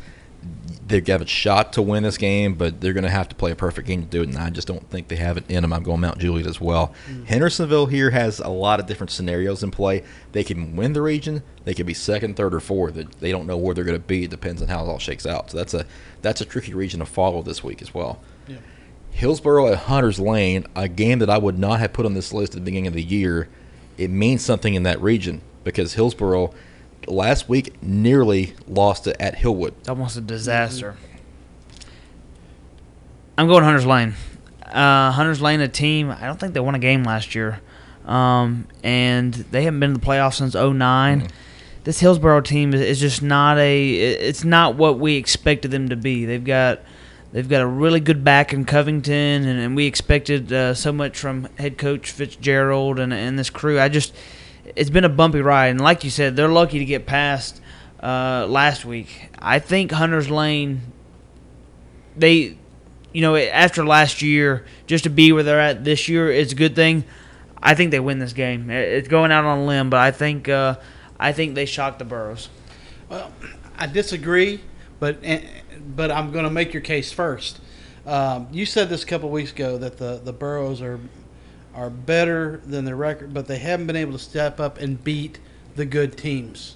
[0.86, 3.51] They have a shot to win this game, but they're going to have to play
[3.51, 5.61] a perfect game to do it, and I just don't think they have it in
[5.61, 5.72] them.
[5.74, 6.95] I'm going Mount Juliet as well.
[7.11, 7.26] Mm.
[7.26, 10.03] Hendersonville here has a lot of different scenarios in play.
[10.32, 12.95] They can win the region, they could be second, third, or fourth.
[12.95, 14.24] They- They don't know where they're going to be.
[14.24, 15.51] It depends on how it all shakes out.
[15.51, 15.84] So that's a
[16.22, 18.20] that's a tricky region to follow this week as well.
[18.47, 18.57] Yeah.
[19.11, 22.55] Hillsboro at Hunters Lane, a game that I would not have put on this list
[22.55, 23.49] at the beginning of the year.
[23.99, 26.55] It means something in that region because Hillsboro
[27.07, 29.75] last week nearly lost it at Hillwood.
[29.89, 30.97] Almost a disaster.
[33.37, 34.15] I'm going Hunter's Lane.
[34.65, 37.61] Uh, Hunter's Lane, a team, I don't think they won a game last year.
[38.05, 41.29] Um, and they haven't been in the playoffs since 9
[41.85, 43.95] This Hillsboro team is, is just not a.
[43.95, 46.25] It's not what we expected them to be.
[46.25, 46.81] They've got
[47.31, 51.19] They've got a really good back in Covington, and, and we expected uh, so much
[51.19, 53.79] from head coach Fitzgerald and, and this crew.
[53.79, 54.15] I just,
[54.77, 57.61] it's been a bumpy ride, and like you said, they're lucky to get past
[58.03, 59.31] uh, last week.
[59.39, 60.81] I think Hunters Lane,
[62.16, 62.57] they,
[63.12, 66.55] you know, after last year, just to be where they're at this year is a
[66.55, 67.05] good thing.
[67.61, 68.71] I think they win this game.
[68.71, 70.77] It's going out on a limb, but I think, uh,
[71.19, 72.49] I think they shock the Burros.
[73.09, 73.33] Well,
[73.77, 74.61] I disagree,
[75.01, 75.19] but
[75.97, 77.61] but I'm going to make your case first.
[78.07, 81.01] Um, you said this a couple weeks ago that the the Burros are
[81.79, 85.39] are better than the record, but they haven't been able to step up and beat
[85.76, 86.74] the good teams.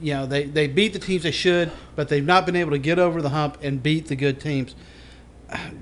[0.00, 2.78] You know, they, they beat the teams they should, but they've not been able to
[2.78, 4.76] get over the hump and beat the good teams.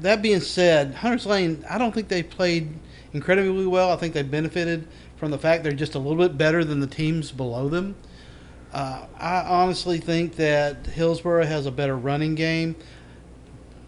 [0.00, 2.78] That being said, Hunters Lane, I don't think they played
[3.12, 3.92] incredibly well.
[3.92, 6.86] I think they benefited from the fact they're just a little bit better than the
[6.86, 7.94] teams below them.
[8.72, 12.74] Uh, I honestly think that Hillsboro has a better running game.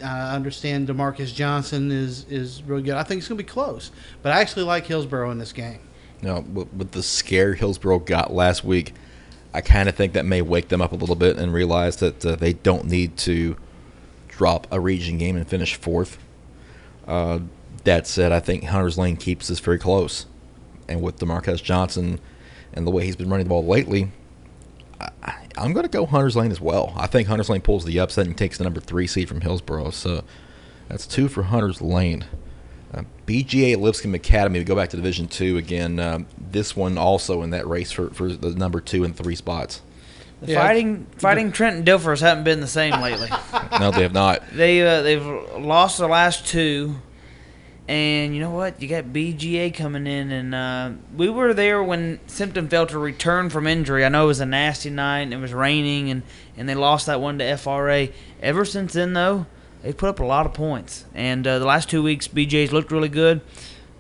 [0.03, 2.95] I understand Demarcus Johnson is is really good.
[2.95, 3.91] I think it's going to be close,
[4.23, 5.81] but I actually like Hillsboro in this game.
[6.23, 8.95] No, with the scare Hillsboro got last week,
[9.53, 12.25] I kind of think that may wake them up a little bit and realize that
[12.25, 13.57] uh, they don't need to
[14.29, 16.19] drop a region game and finish fourth.
[17.07, 17.41] Uh,
[17.85, 20.27] that said, I think Hunters Lane keeps this very close,
[20.89, 22.21] and with Demarcus Johnson
[22.73, 24.13] and the way he's been running the ball lately,
[25.01, 26.93] I, am going to go Hunter's Lane as well.
[26.97, 29.91] I think Hunter's Lane pulls the upset and takes the number three seed from Hillsboro.
[29.91, 30.25] So
[30.89, 32.25] that's two for Hunter's Lane.
[32.93, 34.59] Uh, BGA Lipscomb Academy.
[34.59, 35.99] We go back to Division Two again.
[35.99, 39.81] Um, this one also in that race for, for the number two and three spots.
[40.45, 40.61] Yeah.
[40.61, 43.29] Fighting fighting Trenton Dilfers haven't been the same lately.
[43.81, 44.43] no, they have not.
[44.53, 45.25] They uh, they've
[45.59, 46.97] lost the last two.
[47.89, 48.81] And you know what?
[48.81, 53.51] You got BGA coming in, and uh, we were there when Simpton failed to return
[53.51, 54.05] from injury.
[54.05, 56.23] I know it was a nasty night, and it was raining, and,
[56.57, 58.09] and they lost that one to FRA.
[58.41, 59.47] Ever since then, though,
[59.83, 61.07] they've put up a lot of points.
[61.13, 63.41] And uh, the last two weeks, BGA's looked really good.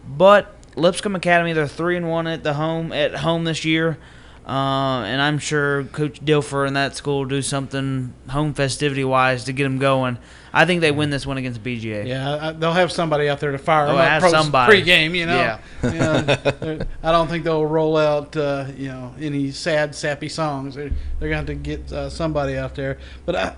[0.06, 3.98] But Lipscomb Academy, they're three and one at the home at home this year.
[4.46, 9.52] Uh, and I'm sure Coach Dilfer and that school do something home festivity wise to
[9.52, 10.18] get them going.
[10.52, 12.06] I think they win this one against BGA.
[12.06, 14.70] Yeah, they'll have somebody out there to fire them up have somebody.
[14.70, 15.14] pre-game.
[15.14, 15.58] You know, yeah.
[15.82, 20.74] you know, I don't think they'll roll out uh, you know any sad, sappy songs.
[20.74, 22.98] They're, they're going to have to get uh, somebody out there.
[23.24, 23.54] But I,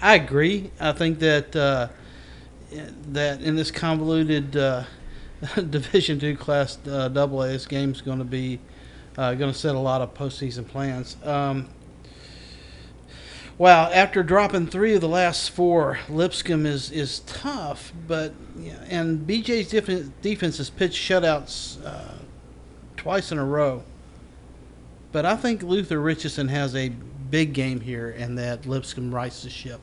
[0.00, 0.70] I agree.
[0.78, 1.88] I think that uh,
[3.08, 4.84] that in this convoluted uh,
[5.56, 8.60] Division two class uh, double A, this game's going to be
[9.18, 11.16] uh, going to set a lot of postseason plans.
[11.24, 11.68] Um,
[13.58, 18.32] wow, after dropping three of the last four, Lipscomb is, is tough, but
[18.88, 22.14] and BJ's defense, defense has pitched shutouts uh,
[22.96, 23.82] twice in a row.
[25.12, 26.88] But I think Luther Richardson has a
[27.30, 29.80] big game here, and that Lipscomb rights the ship.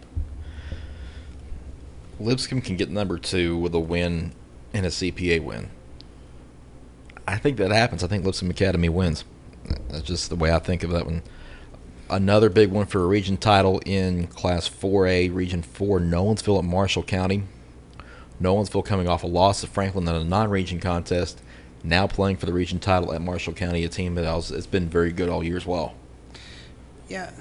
[2.20, 4.34] Lipscomb can get number two with a win
[4.74, 5.70] and a CPA win.
[7.28, 8.04] I think that happens.
[8.04, 9.24] I think Lipscomb Academy wins.
[9.90, 11.24] That's just the way I think of that one.
[12.12, 17.04] Another big one for a region title in Class 4A, Region 4, Nolensville at Marshall
[17.04, 17.44] County.
[18.42, 21.42] Nolensville coming off a loss to Franklin in a non-region contest,
[21.86, 25.14] now playing for the region title at Marshall County, a team that has been very
[25.14, 25.94] good all year as well.
[27.08, 27.32] Yeah,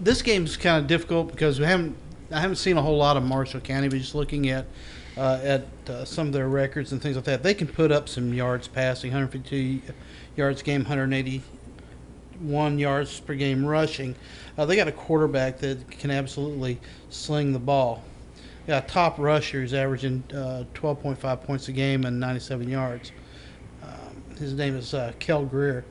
[0.00, 1.94] this game's kind of difficult because we haven't
[2.30, 4.64] I haven't seen a whole lot of Marshall County, but just looking at
[5.18, 7.42] uh, at uh, some of their records and things like that.
[7.42, 9.92] They can put up some yards passing, 152
[10.36, 10.84] yards game,
[12.44, 14.14] 181 yards per game rushing.
[14.56, 16.78] Uh, they got a quarterback that can absolutely
[17.10, 18.02] sling the ball.
[18.66, 23.12] They got a top rusher who's averaging 12.5 uh, points a game and 97 yards.
[23.82, 25.84] Um, his name is uh, Kel Greer.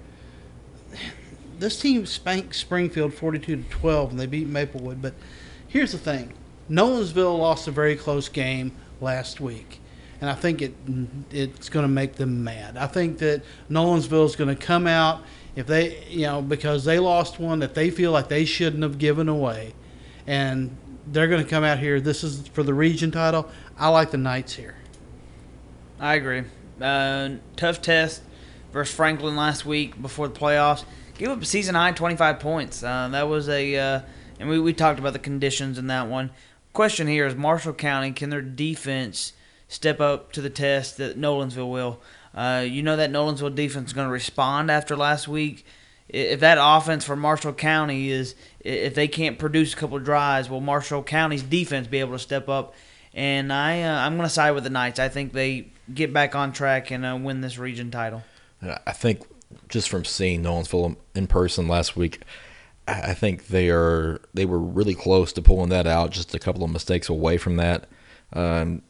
[1.59, 5.01] This team spanked Springfield 42 to 12, and they beat Maplewood.
[5.01, 5.13] But
[5.67, 6.33] here's the thing:
[6.69, 9.79] Nolensville lost a very close game last week,
[10.19, 10.73] and I think it
[11.31, 12.75] it's going to make them mad.
[12.75, 15.23] I think that Nolensville is going to come out
[15.55, 18.97] if they, you know, because they lost one that they feel like they shouldn't have
[18.97, 19.73] given away,
[20.25, 20.75] and
[21.07, 21.99] they're going to come out here.
[21.99, 23.49] This is for the region title.
[23.77, 24.75] I like the Knights here.
[25.99, 26.43] I agree.
[26.81, 28.21] Uh, tough test
[28.71, 30.83] versus Franklin last week before the playoffs.
[31.17, 32.83] Give up a season high 25 points.
[32.83, 34.01] Uh, that was a, uh,
[34.39, 36.31] and we, we talked about the conditions in that one
[36.73, 39.33] question here is Marshall County, can their defense
[39.67, 42.01] step up to the test that Nolensville will?
[42.33, 45.65] Uh, you know that Nolensville defense is going to respond after last week.
[46.09, 50.61] If that offense for Marshall County is, if they can't produce a couple drives, will
[50.61, 52.75] Marshall County's defense be able to step up?
[53.13, 54.99] And I, uh, I'm going to side with the Knights.
[54.99, 58.23] I think they get back on track and uh, win this region title.
[58.85, 59.21] I think
[59.69, 62.21] just from seeing Nolensville in person last week,
[62.87, 66.63] I think they are they were really close to pulling that out, just a couple
[66.63, 67.87] of mistakes away from that.
[68.33, 68.81] Um,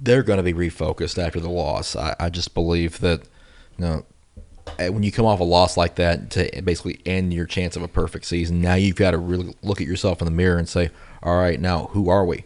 [0.00, 1.96] they're going to be refocused after the loss.
[1.96, 3.22] I, I just believe that
[3.78, 4.06] you know
[4.78, 7.82] eh, when you come off a loss like that to basically end your chance of
[7.82, 10.68] a perfect season, now you've got to really look at yourself in the mirror and
[10.68, 10.90] say,
[11.22, 12.44] all right, now who are we?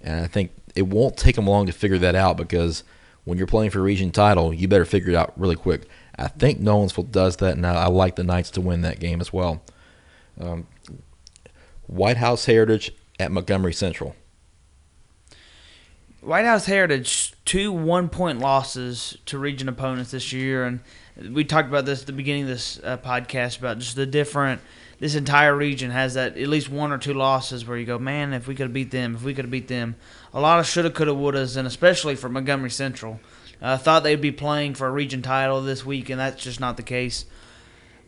[0.00, 2.82] And I think it won't take them long to figure that out because
[3.24, 5.82] when you're playing for a region title, you better figure it out really quick.
[6.16, 9.32] I think Nolensville does that, and I like the Knights to win that game as
[9.32, 9.62] well.
[10.40, 10.66] Um,
[11.86, 14.16] White House Heritage at Montgomery Central.
[16.22, 20.78] White House Heritage two one point losses to region opponents this year, and
[21.34, 24.60] we talked about this at the beginning of this uh, podcast about just the different.
[25.00, 28.32] This entire region has that at least one or two losses where you go, man,
[28.34, 29.96] if we could have beat them, if we could have beat them.
[30.32, 33.18] A lot of shoulda, coulda, wouldas, and especially for Montgomery Central.
[33.60, 36.76] Uh, thought they'd be playing for a region title this week, and that's just not
[36.76, 37.24] the case.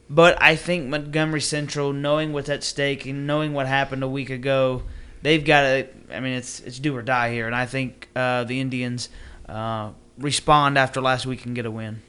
[0.08, 4.30] But I think Montgomery Central, knowing what's at stake and knowing what happened a week
[4.30, 4.84] ago,
[5.24, 5.88] they've got to.
[6.12, 9.08] I mean, it's it's do or die here, and I think uh, the Indians
[9.48, 12.02] uh, respond after last week and get a win.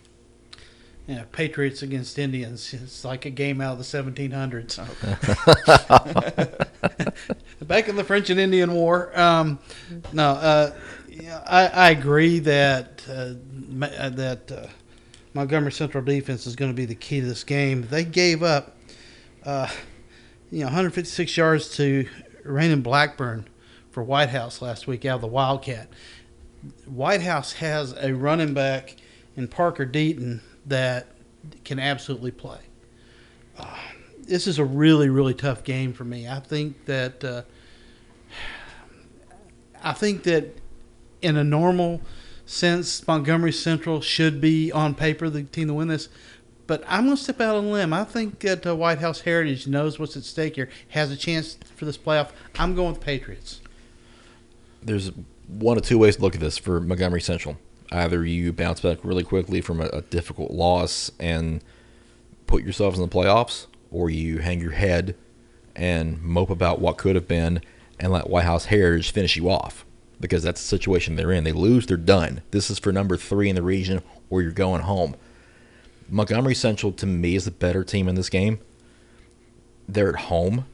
[1.07, 2.73] Yeah, Patriots against Indians.
[2.73, 4.77] It's like a game out of the 1700s.
[7.67, 9.17] Back in the French and Indian War.
[9.19, 9.59] Um,
[10.13, 10.75] no, uh,
[11.07, 13.35] yeah, I, I, agree that uh,
[13.85, 14.65] uh, that uh,
[15.35, 17.85] Montgomery Central defense is going to be the key to this game.
[17.87, 18.75] They gave up,
[19.43, 19.69] uh,
[20.49, 22.07] you know, 156 yards to
[22.45, 23.47] Raymond Blackburn
[23.91, 25.89] for White House last week out of the Wildcat.
[26.85, 28.95] White House has a running back
[29.35, 31.07] in Parker Deaton that
[31.63, 32.59] can absolutely play.
[33.57, 33.77] Uh,
[34.27, 36.27] this is a really, really tough game for me.
[36.27, 37.43] I think that uh,
[39.83, 40.57] I think that
[41.21, 42.01] in a normal
[42.45, 46.09] sense, Montgomery Central should be on paper the team to win this.
[46.67, 47.93] But I'm going to step out on a limb.
[47.93, 51.57] I think that uh, White House Heritage knows what's at stake here, has a chance
[51.75, 52.29] for this playoff.
[52.57, 53.61] I'm going with the Patriots.
[54.81, 55.11] There's
[55.47, 57.57] one of two ways to look at this for Montgomery Central.
[57.91, 61.63] Either you bounce back really quickly from a, a difficult loss and
[62.47, 65.15] put yourselves in the playoffs, or you hang your head
[65.75, 67.61] and mope about what could have been
[67.99, 69.85] and let White House Heritage finish you off
[70.19, 71.43] because that's the situation they're in.
[71.43, 72.41] They lose, they're done.
[72.51, 75.15] This is for number three in the region, or you're going home.
[76.09, 78.59] Montgomery Central to me is the better team in this game.
[79.87, 80.65] They're at home,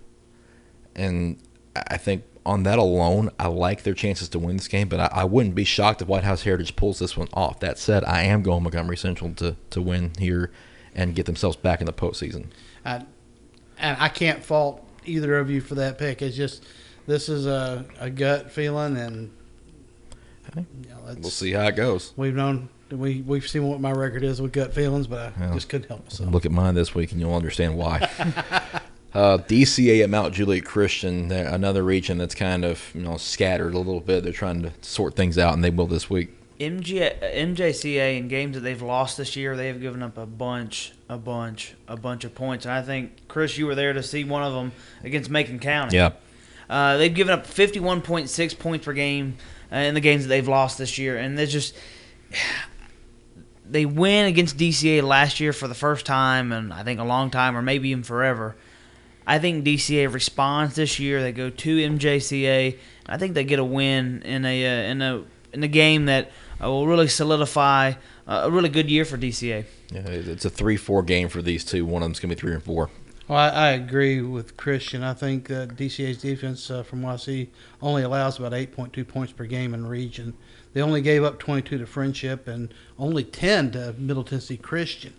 [0.95, 1.38] and
[1.75, 4.88] I think on that alone, I like their chances to win this game.
[4.88, 7.59] But I, I, wouldn't be shocked if White House Heritage pulls this one off.
[7.59, 10.51] That said, I am going Montgomery Central to to win here
[10.95, 12.47] and get themselves back in the postseason.
[12.86, 13.05] I,
[13.77, 16.21] and I can't fault either of you for that pick.
[16.21, 16.63] It's just
[17.07, 19.32] this is a, a gut feeling, and
[20.55, 22.13] you know, we'll see how it goes.
[22.15, 25.70] We've known we we've seen what my record is with gut feelings, but I just
[25.70, 26.32] couldn't help myself.
[26.32, 28.10] Look at mine this week, and you'll understand why.
[29.14, 33.78] uh, DCA at Mount Juliet Christian, another region that's kind of you know scattered a
[33.78, 34.24] little bit.
[34.24, 36.30] They're trying to sort things out, and they will this week.
[36.62, 40.94] MG, MJCA in games that they've lost this year, they have given up a bunch,
[41.10, 42.66] a bunch, a bunch of points.
[42.66, 44.72] And I think Chris, you were there to see one of them
[45.04, 45.98] against Macon County.
[45.98, 46.12] Yeah.
[46.70, 49.38] Uh, they've given up 51.6 points per game
[49.72, 51.76] uh, in the games that they've lost this year, and they're just
[53.72, 57.32] they win against DCA last year for the first time, and I think a long
[57.32, 58.55] time, or maybe even forever.
[59.26, 61.22] I think DCA responds this year.
[61.22, 62.78] They go to MJCA.
[63.05, 66.32] I think they get a win in a uh, in a in a game that
[66.61, 67.93] uh, will really solidify
[68.28, 69.65] uh, a really good year for DCA.
[69.91, 71.86] Yeah, it's a three-four game for these two.
[71.86, 72.89] One of them's gonna be three and four.
[73.28, 75.03] Well, I, I, agree with Christian.
[75.03, 77.49] I think that DCA's defense, uh, from what I see,
[77.82, 80.34] only allows about 8.2 points per game in the region.
[80.74, 85.13] They only gave up 22 to Friendship and only 10 to Middle Tennessee Christian.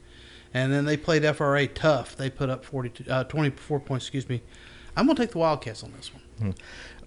[0.54, 2.16] And then they played FRA tough.
[2.16, 4.06] They put up 42, uh, 24 points.
[4.06, 4.42] Excuse me.
[4.96, 6.22] I'm going to take the Wildcats on this one.
[6.38, 6.50] Hmm.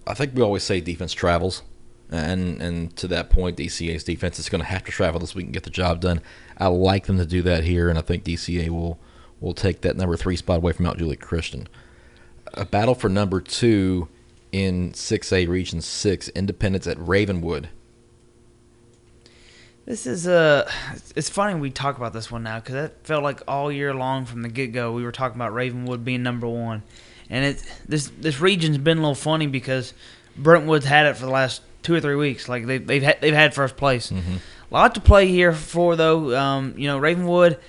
[0.06, 1.62] I think we always say defense travels.
[2.08, 5.46] And and to that point, DCA's defense is going to have to travel this week
[5.46, 6.20] and get the job done.
[6.56, 9.00] I like them to do that here, and I think DCA will–
[9.40, 11.68] will take that number three spot away from Mount Juliet Christian.
[12.54, 14.08] A battle for number two
[14.52, 17.68] in 6A Region 6, Independence at Ravenwood.
[19.86, 20.66] This is a.
[20.66, 20.70] Uh,
[21.14, 24.26] it's funny we talk about this one now because it felt like all year long
[24.26, 26.82] from the get go we were talking about Ravenwood being number one,
[27.30, 29.94] and it this this region's been a little funny because
[30.36, 32.48] Brentwood's had it for the last two or three weeks.
[32.48, 34.10] Like they they've had, they've had first place.
[34.10, 34.36] Mm-hmm.
[34.70, 36.36] A lot to play here for though.
[36.36, 37.60] Um, you know Ravenwood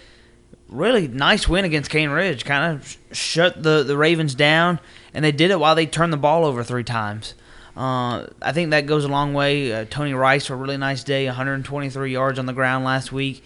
[0.69, 2.45] really nice win against Cane Ridge.
[2.45, 4.79] Kind of shut the, the Ravens down,
[5.13, 7.33] and they did it while they turned the ball over three times.
[7.77, 9.71] Uh, I think that goes a long way.
[9.71, 13.43] Uh, Tony Rice, a really nice day, 123 yards on the ground last week.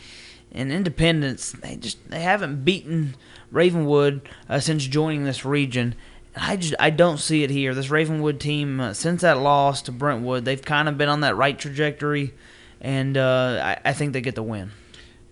[0.54, 3.16] and Independence, they just they haven't beaten
[3.52, 5.96] Ravenwood uh, since joining this region.
[6.36, 7.76] I just I don't see it here.
[7.76, 11.36] This Ravenwood team, uh, since that loss to Brentwood, they've kind of been on that
[11.36, 12.34] right trajectory,
[12.80, 14.72] and uh, I, I, think they get the win.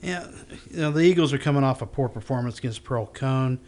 [0.02, 0.30] Yeah,
[0.70, 3.60] you know the Eagles are coming off a poor performance against Pearl-Cohn.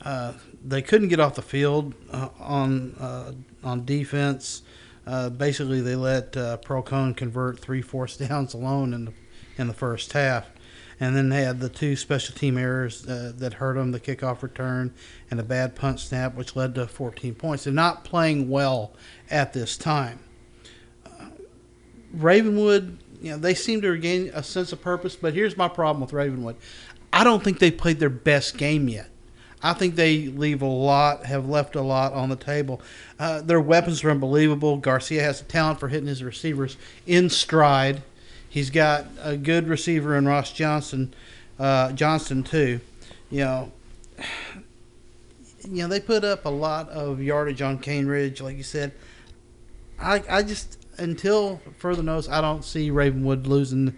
[0.00, 0.32] Uh,
[0.64, 3.32] they couldn't get off the field uh, on uh,
[3.62, 4.62] on defense.
[5.08, 6.32] Uh, basically, they let
[6.62, 7.82] Pearl-Cohn convert three
[8.18, 9.12] downs alone in the
[9.56, 10.46] in the first half
[11.00, 14.42] and then they had the two special team errors uh, that hurt them the kickoff
[14.42, 14.92] return
[15.30, 17.64] and a bad punt snap, which led to 14 points.
[17.64, 18.92] They're not playing well
[19.30, 20.18] at this time.
[21.06, 21.26] Uh,
[22.12, 26.00] Ravenwood, you know, they seem to regain a sense of purpose, but here's my problem
[26.00, 26.56] with Ravenwood.
[27.12, 29.10] I don't think they played their best game yet.
[29.62, 32.80] I think they leave a lot, have left a lot on the table.
[33.18, 34.76] Uh, their weapons are unbelievable.
[34.76, 38.02] Garcia has a talent for hitting his receivers in stride.
[38.48, 41.14] He's got a good receiver in Ross Johnson,
[41.58, 42.80] uh, too.
[43.30, 43.72] You know,
[45.68, 48.92] you know they put up a lot of yardage on Cane Ridge, like you said.
[49.98, 53.96] I I just until further notice, I don't see Ravenwood losing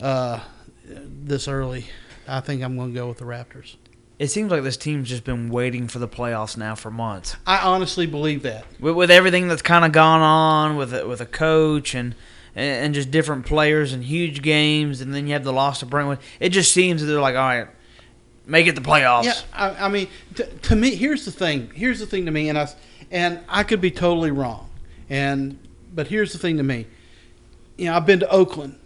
[0.00, 0.40] uh,
[0.84, 1.86] this early.
[2.28, 3.76] I think I'm going to go with the Raptors.
[4.22, 7.34] It seems like this team's just been waiting for the playoffs now for months.
[7.44, 8.64] I honestly believe that.
[8.78, 12.14] With, with everything that's kind of gone on with a, with a coach and
[12.54, 15.86] and, and just different players and huge games, and then you have the loss to
[15.86, 16.20] Brentwood.
[16.38, 17.66] It just seems that they're like, all right,
[18.46, 19.24] make it the playoffs.
[19.24, 20.06] Yeah, I, I mean,
[20.36, 21.72] to, to, me, here's the thing.
[21.74, 22.68] Here's the thing to me, and I
[23.10, 24.70] and I could be totally wrong,
[25.10, 25.58] and
[25.92, 26.86] but here's the thing to me.
[27.76, 28.78] You know, I've been to Oakland.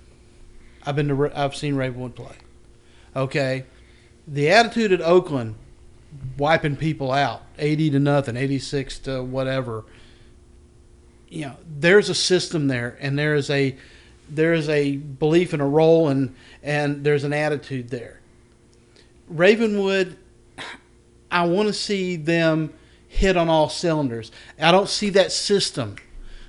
[0.86, 2.36] I've been to I've seen Ravenwood play.
[3.14, 3.64] Okay,
[4.26, 5.54] the attitude at Oakland,
[6.38, 9.84] wiping people out, eighty to nothing, eighty six to whatever
[11.28, 13.76] you know there's a system there and there is a
[14.28, 18.20] there is a belief in a role and and there's an attitude there.
[19.28, 20.16] Ravenwood
[21.30, 22.72] i want to see them
[23.08, 24.30] hit on all cylinders.
[24.60, 25.96] I don't see that system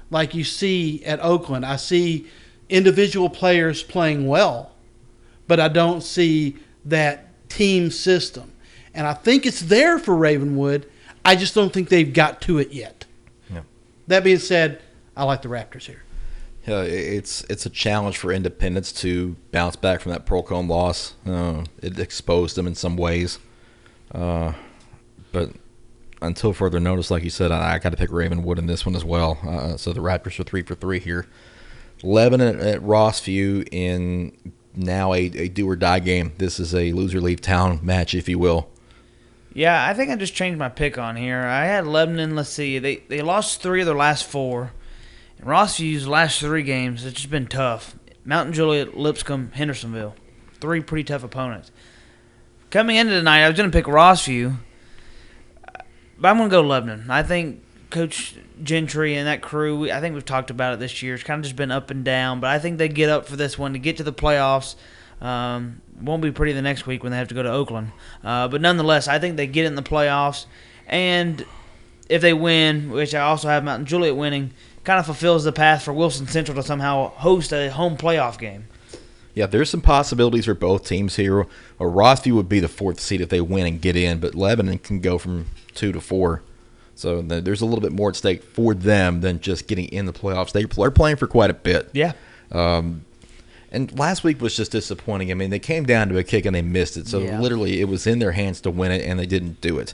[0.10, 1.66] like you see at oakland.
[1.66, 2.28] I see
[2.70, 4.72] individual players playing well
[5.48, 8.52] but i don't see that team system
[8.94, 10.90] and i think it's there for ravenwood
[11.26, 13.06] i just don't think they've got to it yet
[14.08, 14.82] that being said,
[15.16, 16.04] I like the Raptors here.
[16.66, 21.14] Yeah, it's it's a challenge for Independence to bounce back from that Pearl-Cohn loss.
[21.26, 23.40] Uh, it exposed them in some ways,
[24.14, 24.52] uh,
[25.32, 25.52] but
[26.22, 28.96] until further notice, like you said, I, I got to pick Ravenwood in this one
[28.96, 29.38] as well.
[29.48, 31.26] Uh, so the Raptors are three for three here.
[32.04, 36.34] Lebanon at Rossview in now a, a do or die game.
[36.38, 38.70] This is a loser leave town match, if you will.
[39.54, 41.42] Yeah, I think I just changed my pick on here.
[41.42, 42.36] I had Lebanon.
[42.36, 44.72] Let's see, they they lost three of their last four.
[45.40, 47.96] And Rossview's last three games, it's just been tough.
[48.26, 50.16] Mount Juliet, Lipscomb, Hendersonville,
[50.60, 51.72] three pretty tough opponents.
[52.70, 54.58] Coming into tonight, I was going to pick Rossview,
[56.20, 57.10] but I'm going to go Lebanon.
[57.10, 61.16] I think Coach Gentry and that crew, I think we've talked about it this year.
[61.16, 63.36] It's kind of just been up and down, but I think they get up for
[63.36, 64.76] this one to get to the playoffs.
[65.22, 67.92] Um, won't be pretty the next week when they have to go to Oakland.
[68.24, 70.46] Uh, but nonetheless, I think they get in the playoffs.
[70.88, 71.46] And
[72.10, 74.52] if they win, which I also have Mount Juliet winning,
[74.84, 78.68] kind of fulfills the path for Wilson Central to somehow host a home playoff game.
[79.34, 81.46] Yeah, there's some possibilities for both teams here.
[81.80, 85.00] Rossview would be the fourth seed if they win and get in, but Lebanon can
[85.00, 86.42] go from two to four.
[86.98, 90.14] So there's a little bit more at stake for them than just getting in the
[90.14, 90.52] playoffs.
[90.52, 91.90] They, are playing for quite a bit.
[91.94, 92.14] Yeah.
[92.52, 93.06] Um,
[93.72, 95.30] and last week was just disappointing.
[95.30, 97.08] I mean, they came down to a kick and they missed it.
[97.08, 97.40] So yeah.
[97.40, 99.94] literally, it was in their hands to win it, and they didn't do it.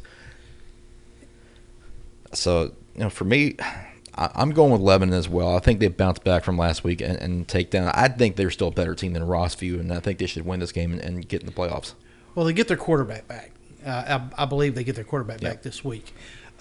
[2.34, 3.58] So you know, for me,
[4.16, 5.56] I, am going with Lebanon as well.
[5.56, 7.91] I think they bounced back from last week and, and, take down.
[7.93, 10.60] I think they're still a better team than Rossview, and I think they should win
[10.60, 11.93] this game and, and get in the playoffs.
[12.36, 13.51] Well, they get their quarterback back.
[13.86, 16.14] Uh, I, I, believe they get their quarterback back this week.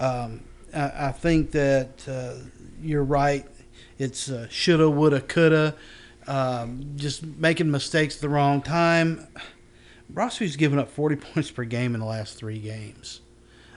[0.02, 0.40] Um,
[0.74, 2.34] I, I, think that uh,
[2.82, 3.46] you're right.
[3.98, 5.76] It's uh, shoulda, woulda, coulda
[6.26, 9.26] um, just making mistakes at the wrong time.
[10.12, 13.20] Rossview's given up 40 points per game in the last three games.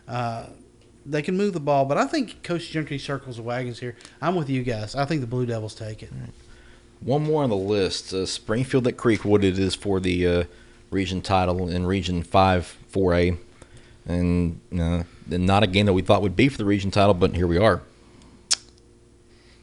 [0.07, 0.47] Uh,
[1.05, 3.95] they can move the ball, but I think Coach Gentry circles the wagons here.
[4.21, 4.95] I'm with you guys.
[4.95, 6.09] I think the Blue Devils take it.
[6.99, 9.43] One more on the list: uh, Springfield at Creekwood.
[9.43, 10.43] It is for the uh,
[10.89, 13.37] region title in Region Five 4A,
[14.05, 17.35] and uh, not a game that we thought would be for the region title, but
[17.35, 17.81] here we are.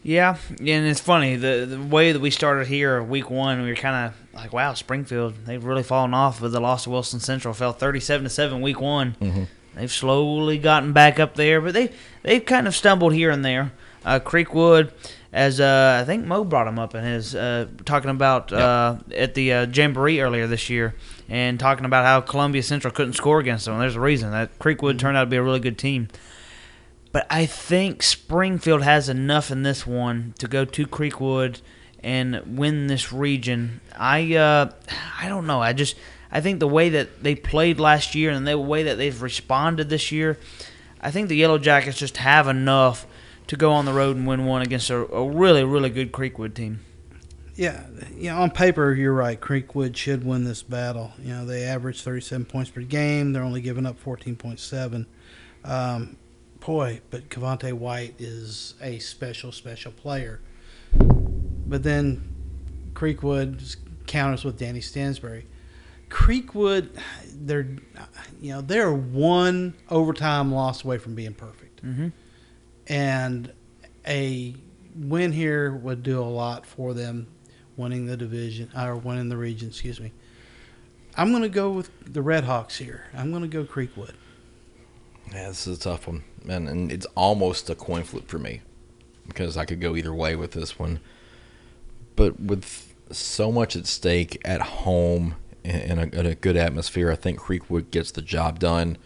[0.04, 3.76] Yeah, and it's funny the the way that we started here week one, we were
[3.76, 7.54] kind of like, wow, Springfield they've really fallen off with the loss to Wilson Central.
[7.54, 9.14] Fell thirty seven to seven week one.
[9.20, 9.44] Mm-hmm.
[9.76, 13.72] They've slowly gotten back up there, but they they've kind of stumbled here and there.
[14.04, 14.90] Uh, Creekwood,
[15.32, 19.34] as uh, I think Mo brought him up in his uh, talking about uh, at
[19.34, 20.96] the uh, jamboree earlier this year,
[21.28, 23.78] and talking about how Columbia Central couldn't score against them.
[23.78, 26.08] There's a reason that Creekwood turned out to be a really good team.
[27.12, 31.60] But I think Springfield has enough in this one to go to Creekwood
[32.02, 33.80] and win this region.
[33.96, 34.72] I uh,
[35.20, 35.60] I don't know.
[35.60, 35.94] I just
[36.30, 39.90] I think the way that they played last year and the way that they've responded
[39.90, 40.38] this year,
[41.00, 43.06] I think the Yellow Jackets just have enough
[43.48, 46.54] to go on the road and win one against a, a really really good Creekwood
[46.54, 46.80] team.
[47.54, 47.84] Yeah,
[48.16, 48.38] yeah.
[48.38, 49.38] On paper, you're right.
[49.38, 51.12] Creekwood should win this battle.
[51.22, 53.32] You know, they average 37 points per game.
[53.32, 55.06] They're only giving up 14.7.
[55.64, 56.16] Um,
[56.60, 60.40] boy, but Cavante White is a special, special player.
[60.94, 62.32] But then
[62.94, 63.76] Creekwood
[64.06, 65.44] counters with Danny Stansberry.
[66.08, 66.90] Creekwood,
[67.34, 67.66] they're
[68.40, 72.08] you know they're one overtime loss away from being perfect, mm-hmm.
[72.86, 73.50] and
[74.06, 74.54] a
[74.94, 77.26] win here would do a lot for them,
[77.76, 79.68] winning the division or winning the region.
[79.68, 80.12] Excuse me.
[81.16, 83.06] I'm going to go with the Red Hawks here.
[83.14, 84.14] I'm going to go Creekwood.
[85.30, 88.60] Yeah, this is a tough one, man, and it's almost a coin flip for me
[89.26, 91.00] because I could go either way with this one.
[92.16, 97.16] But with so much at stake at home in a, in a good atmosphere, I
[97.16, 98.98] think Creekwood gets the job done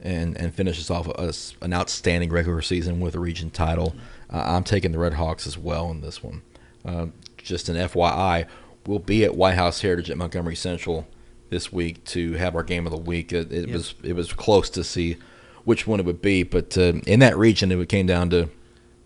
[0.00, 1.32] and, and finishes off a,
[1.64, 3.94] an outstanding regular season with a region title.
[4.30, 6.42] Uh, I'm taking the Red Hawks as well in this one.
[6.84, 7.06] Uh,
[7.44, 8.46] just an FYI,
[8.86, 11.06] we'll be at White House Heritage at Montgomery Central
[11.50, 13.32] this week to have our game of the week.
[13.32, 13.76] It, it yep.
[13.76, 15.16] was it was close to see
[15.64, 18.50] which one it would be, but uh, in that region, it came down to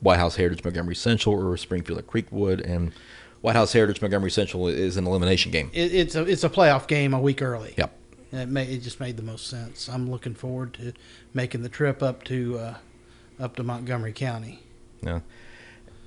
[0.00, 2.92] White House Heritage Montgomery Central or Springfield at Creekwood, and
[3.40, 5.70] White House Heritage Montgomery Central is an elimination game.
[5.72, 7.74] It, it's a it's a playoff game a week early.
[7.76, 7.96] Yep.
[8.32, 9.88] it may, it just made the most sense.
[9.88, 10.92] I'm looking forward to
[11.34, 12.74] making the trip up to uh,
[13.40, 14.62] up to Montgomery County.
[15.02, 15.20] Yeah.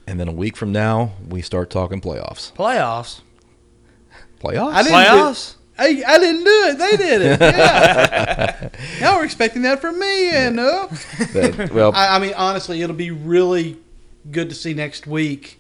[0.08, 2.52] And then a week from now, we start talking playoffs.
[2.54, 3.22] Playoffs.
[4.40, 4.74] Playoffs.
[4.74, 5.54] I didn't playoffs.
[5.54, 6.78] Do, I, I didn't do it.
[6.78, 7.42] They did it.
[7.42, 8.70] Yeah.
[9.00, 10.88] now we're expecting that from me, and uh,
[11.74, 13.78] well, I, I mean, honestly, it'll be really
[14.30, 15.60] good to see next week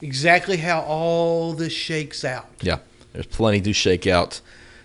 [0.00, 2.46] exactly how all this shakes out.
[2.62, 2.78] Yeah,
[3.12, 4.40] there's plenty to shake out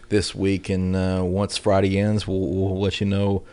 [0.09, 3.43] this week, and uh, once Friday ends, we'll, we'll, let you know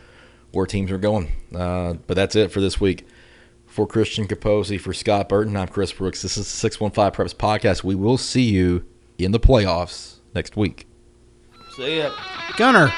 [0.52, 1.32] where teams are going.
[1.54, 3.06] Uh, but that's it for this week.
[3.70, 6.22] For Christian Capozzi, for Scott Burton, I'm Chris Brooks.
[6.22, 7.84] This is the 615 Preps Podcast.
[7.84, 8.84] We will see you
[9.16, 10.88] in the playoffs next week.
[11.76, 12.10] See ya.
[12.56, 12.88] Gunner.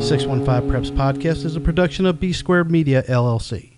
[0.00, 3.73] 615 Preps Podcast is a production of B Squared Media, LLC.